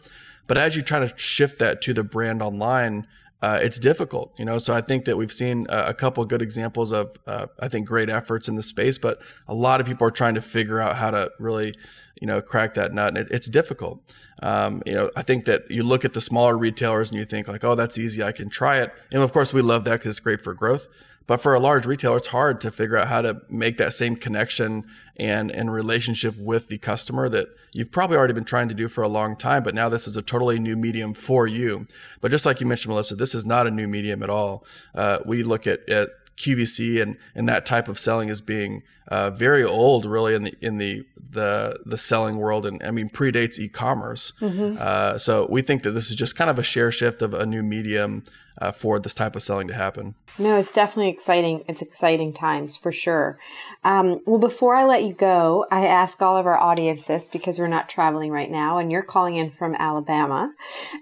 But 0.47 0.57
as 0.57 0.77
you 0.77 0.83
try 0.83 1.01
to 1.01 1.13
shift 1.17 1.59
that 1.59 1.83
to 1.83 1.93
the 1.93 2.05
brand 2.05 2.43
online, 2.43 3.07
uh, 3.41 3.61
it's 3.63 3.79
difficult, 3.79 4.33
you 4.37 4.45
know. 4.45 4.59
So 4.59 4.75
I 4.75 4.81
think 4.81 5.05
that 5.05 5.17
we've 5.17 5.31
seen 5.31 5.67
a, 5.69 5.95
couple 5.95 6.25
good 6.25 6.43
examples 6.43 6.91
of, 6.91 7.17
uh, 7.27 7.47
I 7.61 7.69
think, 7.69 7.87
great 7.87 8.11
efforts 8.11 8.49
in 8.49 8.57
the 8.57 8.63
space, 8.63 8.99
but 8.99 9.21
a 9.47 9.55
lot 9.55 9.81
of 9.81 9.87
people 9.87 10.07
are 10.07 10.13
trying 10.13 10.35
to 10.35 10.43
figure 10.43 10.81
out 10.81 10.97
how 10.97 11.13
to 11.13 11.31
really, 11.39 11.75
you 12.21 12.27
know, 12.27 12.41
crack 12.41 12.75
that 12.75 12.93
nut, 12.93 13.09
and 13.09 13.19
it, 13.19 13.29
it's 13.31 13.49
difficult. 13.49 14.01
Um, 14.43 14.83
you 14.87 14.95
know, 14.95 15.11
I 15.15 15.23
think 15.23 15.45
that 15.45 15.71
you 15.71 15.85
look 15.85 16.05
at 16.05 16.15
the 16.15 16.21
smaller 16.21 16.59
retailers 16.59 17.11
and 17.11 17.19
you 17.19 17.25
think 17.25 17.47
like, 17.47 17.63
oh, 17.63 17.77
that's 17.77 17.97
easy, 17.97 18.25
I 18.25 18.33
can 18.33 18.49
try 18.49 18.81
it, 18.81 18.93
and 19.13 19.23
of 19.23 19.33
course 19.33 19.53
we 19.53 19.63
love 19.63 19.85
that 19.85 20.01
because 20.01 20.11
it's 20.11 20.21
great 20.21 20.41
for 20.41 20.55
growth. 20.55 20.89
But 21.29 21.43
for 21.43 21.55
a 21.55 21.61
large 21.61 21.87
retailer, 21.87 22.17
it's 22.17 22.29
hard 22.29 22.61
to 22.63 22.71
figure 22.71 22.97
out 22.97 23.07
how 23.07 23.21
to 23.23 23.43
make 23.51 23.77
that 23.77 23.93
same 23.93 24.17
connection 24.17 24.85
and, 25.17 25.51
and 25.51 25.71
relationship 25.71 26.35
with 26.39 26.69
the 26.69 26.79
customer 26.79 27.29
that 27.29 27.49
you've 27.73 27.93
probably 27.93 28.17
already 28.17 28.33
been 28.33 28.45
trying 28.45 28.69
to 28.71 28.75
do 28.75 28.89
for 28.89 29.05
a 29.05 29.09
long 29.09 29.37
time. 29.37 29.63
But 29.63 29.75
now 29.75 29.91
this 29.91 30.09
is 30.09 30.17
a 30.17 30.23
totally 30.23 30.59
new 30.59 30.75
medium 30.75 31.13
for 31.13 31.47
you. 31.47 31.87
But 32.23 32.31
just 32.31 32.47
like 32.47 32.63
you 32.63 32.67
mentioned, 32.67 32.91
Melissa, 32.91 33.15
this 33.15 33.35
is 33.35 33.45
not 33.45 33.67
a 33.67 33.71
new 33.71 33.87
medium 33.87 34.23
at 34.23 34.31
all. 34.31 34.65
Uh, 34.95 35.19
we 35.27 35.43
look 35.43 35.67
at, 35.67 35.87
at 35.91 36.09
QVC 36.39 37.03
and, 37.03 37.19
and 37.35 37.47
that 37.47 37.67
type 37.67 37.89
of 37.89 37.99
selling 37.99 38.31
as 38.31 38.41
being 38.41 38.83
uh, 39.09 39.31
very 39.31 39.65
old, 39.65 40.07
really 40.07 40.35
in 40.35 40.45
the 40.45 40.55
in 40.61 40.79
the 40.79 41.07
the 41.31 41.81
the 41.85 41.99
selling 41.99 42.37
world, 42.37 42.67
and 42.67 42.83
I 42.83 42.91
mean 42.91 43.09
predates 43.09 43.59
e-commerce. 43.59 44.33
Mm-hmm. 44.41 44.77
Uh, 44.79 45.19
so 45.19 45.47
we 45.51 45.63
think 45.63 45.83
that 45.83 45.93
this 45.93 46.11
is 46.11 46.17
just 46.17 46.37
kind 46.37 46.51
of 46.51 46.59
a 46.59 46.63
share 46.63 46.93
shift 46.93 47.23
of 47.23 47.35
a 47.35 47.47
new 47.47 47.63
medium 47.63 48.23
uh, 48.61 48.73
for 48.73 48.99
this 48.99 49.15
type 49.15 49.37
of 49.37 49.43
selling 49.43 49.69
to 49.69 49.75
happen. 49.75 50.15
No, 50.39 50.57
it's 50.57 50.73
definitely 50.73 51.11
exciting. 51.11 51.65
It's 51.69 51.83
exciting 51.83 52.33
times 52.33 52.77
for 52.77 52.93
sure. 52.93 53.39
Um, 53.85 54.21
well, 54.27 54.39
before 54.39 54.75
I 54.75 54.85
let 54.85 55.05
you 55.05 55.13
go, 55.13 55.67
I 55.71 55.87
ask 55.87 56.21
all 56.21 56.37
of 56.37 56.47
our 56.47 56.59
audience 56.59 57.05
this 57.05 57.29
because 57.29 57.59
we're 57.59 57.69
not 57.69 57.89
traveling 57.89 58.31
right 58.31 58.51
now, 58.51 58.79
and 58.79 58.91
you're 58.91 59.03
calling 59.03 59.37
in 59.37 59.51
from 59.51 59.75
Alabama. 59.75 60.53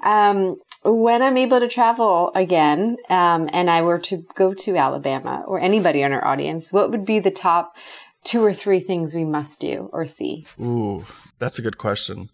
Um, 0.04 0.56
when 0.84 1.22
I'm 1.22 1.36
able 1.36 1.60
to 1.60 1.68
travel 1.68 2.30
again, 2.34 2.96
um, 3.08 3.48
and 3.52 3.68
I 3.68 3.82
were 3.82 3.98
to 4.00 4.24
go 4.34 4.54
to 4.54 4.76
Alabama 4.76 5.42
or 5.46 5.58
anybody 5.58 6.02
in 6.02 6.12
our 6.12 6.24
audience, 6.24 6.72
what 6.72 6.90
would 6.90 7.04
be 7.04 7.18
the 7.18 7.30
top 7.30 7.76
two 8.24 8.44
or 8.44 8.52
three 8.52 8.80
things 8.80 9.14
we 9.14 9.24
must 9.24 9.58
do 9.58 9.88
or 9.92 10.06
see? 10.06 10.46
Ooh, 10.60 11.04
that's 11.38 11.58
a 11.58 11.62
good 11.62 11.78
question. 11.78 12.28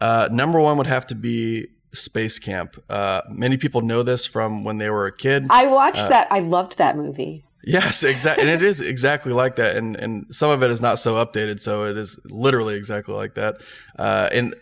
Uh, 0.00 0.28
number 0.30 0.60
one 0.60 0.76
would 0.76 0.86
have 0.86 1.06
to 1.06 1.14
be 1.14 1.68
Space 1.94 2.38
Camp. 2.38 2.82
Uh, 2.88 3.22
many 3.28 3.56
people 3.56 3.80
know 3.80 4.02
this 4.02 4.26
from 4.26 4.64
when 4.64 4.78
they 4.78 4.90
were 4.90 5.06
a 5.06 5.16
kid. 5.16 5.46
I 5.50 5.66
watched 5.66 6.02
uh, 6.02 6.08
that. 6.08 6.28
I 6.30 6.40
loved 6.40 6.78
that 6.78 6.96
movie. 6.96 7.44
Yes, 7.66 8.02
exactly, 8.02 8.42
and 8.42 8.50
it 8.50 8.62
is 8.62 8.80
exactly 8.80 9.32
like 9.32 9.56
that. 9.56 9.76
And 9.76 9.96
and 9.96 10.26
some 10.34 10.50
of 10.50 10.62
it 10.62 10.70
is 10.70 10.82
not 10.82 10.98
so 10.98 11.24
updated, 11.24 11.60
so 11.60 11.84
it 11.84 11.96
is 11.96 12.20
literally 12.26 12.76
exactly 12.76 13.14
like 13.14 13.34
that. 13.34 13.62
Uh, 13.98 14.28
and 14.32 14.54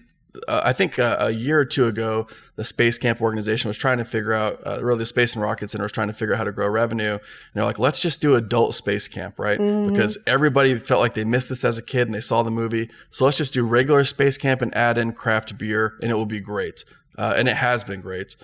uh, 0.49 0.62
I 0.64 0.73
think 0.73 0.99
uh, 0.99 1.16
a 1.21 1.31
year 1.31 1.59
or 1.59 1.64
two 1.64 1.87
ago, 1.87 2.27
the 2.57 2.64
Space 2.64 2.99
Camp 2.99 3.21
organization 3.21 3.68
was 3.68 3.77
trying 3.77 3.99
to 3.99 4.05
figure 4.05 4.33
out, 4.33 4.61
uh, 4.66 4.79
really 4.83 5.01
the 5.01 5.07
Space 5.07 5.35
and 5.35 5.42
Rocket 5.42 5.71
Center 5.71 5.85
was 5.85 5.92
trying 5.92 6.09
to 6.09 6.14
figure 6.14 6.35
out 6.35 6.38
how 6.38 6.45
to 6.45 6.53
grow 6.53 6.68
revenue. 6.68 7.12
And 7.12 7.21
they're 7.55 7.64
like, 7.64 7.79
let's 7.79 7.99
just 7.99 8.21
do 8.21 8.35
adult 8.35 8.75
Space 8.75 9.09
Camp, 9.09 9.38
right? 9.38 9.59
Mm-hmm. 9.59 9.92
Because 9.92 10.18
everybody 10.27 10.77
felt 10.77 11.01
like 11.01 11.14
they 11.14 11.25
missed 11.25 11.49
this 11.49 11.64
as 11.64 11.79
a 11.79 11.83
kid 11.83 12.09
and 12.09 12.14
they 12.14 12.21
saw 12.21 12.42
the 12.42 12.51
movie. 12.51 12.90
So 13.11 13.25
let's 13.25 13.38
just 13.38 13.53
do 13.53 13.66
regular 13.66 14.05
Space 14.05 14.38
Camp 14.38 14.62
and 14.62 14.75
add 14.75 14.99
in 14.99 15.12
craft 15.12 15.59
beer 15.59 15.99
and 16.01 16.11
it 16.11 16.14
will 16.14 16.27
be 16.27 16.40
great. 16.40 16.85
Uh, 17.16 17.35
and 17.37 17.48
it 17.48 17.57
has 17.57 17.85
been 17.85 18.01
great. 18.01 18.37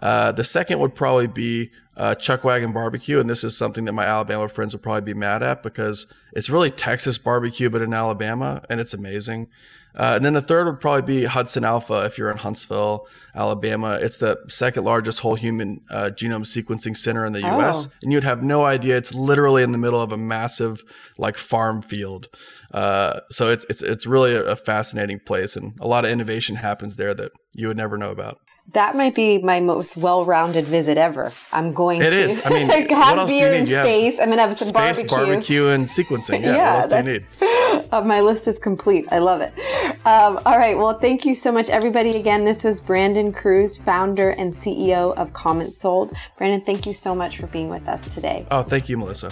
Uh, 0.00 0.32
the 0.32 0.44
second 0.44 0.78
would 0.78 0.94
probably 0.94 1.26
be 1.26 1.70
uh, 1.96 2.14
Chuck 2.14 2.44
Wagon 2.44 2.72
Barbecue, 2.72 3.18
and 3.18 3.30
this 3.30 3.42
is 3.42 3.56
something 3.56 3.86
that 3.86 3.92
my 3.92 4.04
Alabama 4.04 4.48
friends 4.48 4.74
will 4.74 4.80
probably 4.80 5.12
be 5.12 5.18
mad 5.18 5.42
at 5.42 5.62
because 5.62 6.06
it's 6.32 6.50
really 6.50 6.70
Texas 6.70 7.16
barbecue, 7.16 7.70
but 7.70 7.80
in 7.80 7.94
Alabama, 7.94 8.62
and 8.68 8.80
it's 8.80 8.92
amazing. 8.92 9.48
Uh, 9.96 10.12
and 10.16 10.24
then 10.24 10.34
the 10.34 10.42
third 10.42 10.66
would 10.66 10.80
probably 10.80 11.20
be 11.20 11.26
HudsonAlpha 11.26 12.04
if 12.06 12.18
you're 12.18 12.30
in 12.30 12.36
Huntsville, 12.36 13.06
Alabama. 13.34 13.98
It's 14.00 14.18
the 14.18 14.38
second 14.48 14.84
largest 14.84 15.20
whole 15.20 15.36
human 15.36 15.80
uh, 15.90 16.10
genome 16.12 16.44
sequencing 16.44 16.96
center 16.96 17.24
in 17.24 17.32
the 17.32 17.42
oh. 17.42 17.60
US. 17.60 17.88
And 18.02 18.12
you'd 18.12 18.24
have 18.24 18.42
no 18.42 18.64
idea. 18.64 18.96
It's 18.96 19.14
literally 19.14 19.62
in 19.62 19.72
the 19.72 19.78
middle 19.78 20.00
of 20.00 20.12
a 20.12 20.18
massive 20.18 20.84
like 21.16 21.38
farm 21.38 21.80
field. 21.80 22.28
Uh, 22.72 23.20
so 23.30 23.50
it's, 23.50 23.64
it's, 23.70 23.82
it's 23.82 24.06
really 24.06 24.34
a, 24.34 24.42
a 24.44 24.56
fascinating 24.56 25.20
place 25.20 25.56
and 25.56 25.78
a 25.80 25.86
lot 25.86 26.04
of 26.04 26.10
innovation 26.10 26.56
happens 26.56 26.96
there 26.96 27.14
that 27.14 27.32
you 27.54 27.68
would 27.68 27.76
never 27.76 27.96
know 27.96 28.10
about. 28.10 28.40
That 28.72 28.96
might 28.96 29.14
be 29.14 29.38
my 29.38 29.60
most 29.60 29.96
well-rounded 29.96 30.64
visit 30.64 30.98
ever. 30.98 31.32
I'm 31.52 31.72
going 31.72 32.02
it 32.02 32.10
to. 32.10 32.16
Is. 32.16 32.42
I 32.44 32.50
mean, 32.50 32.68
what 32.68 33.18
else 33.18 33.30
do 33.30 33.36
you 33.36 33.50
need? 33.50 33.68
You 33.68 33.76
space. 33.76 34.20
I'm 34.20 34.28
gonna 34.28 34.42
have 34.42 34.58
some 34.58 34.68
space, 34.68 35.02
barbecue. 35.02 35.26
barbecue, 35.26 35.68
and 35.68 35.84
sequencing. 35.84 36.42
Yeah. 36.42 36.46
yeah 36.56 36.74
what 36.74 36.92
else 36.92 37.04
do 37.04 37.12
you 37.12 37.18
need? 37.18 37.26
Uh, 37.92 38.00
my 38.00 38.20
list 38.20 38.48
is 38.48 38.58
complete. 38.58 39.06
I 39.12 39.18
love 39.18 39.40
it. 39.40 39.52
Um, 40.06 40.40
all 40.46 40.58
right. 40.58 40.76
Well, 40.76 40.98
thank 40.98 41.24
you 41.24 41.34
so 41.34 41.52
much, 41.52 41.68
everybody. 41.68 42.16
Again, 42.16 42.44
this 42.44 42.64
was 42.64 42.80
Brandon 42.80 43.32
Cruz, 43.32 43.76
founder 43.76 44.30
and 44.30 44.56
CEO 44.56 45.14
of 45.14 45.32
Comment 45.32 45.76
Sold. 45.76 46.16
Brandon, 46.38 46.60
thank 46.62 46.86
you 46.86 46.94
so 46.94 47.14
much 47.14 47.38
for 47.38 47.46
being 47.46 47.68
with 47.68 47.86
us 47.86 48.08
today. 48.12 48.46
Oh, 48.50 48.62
thank 48.62 48.88
you, 48.88 48.96
Melissa. 48.96 49.30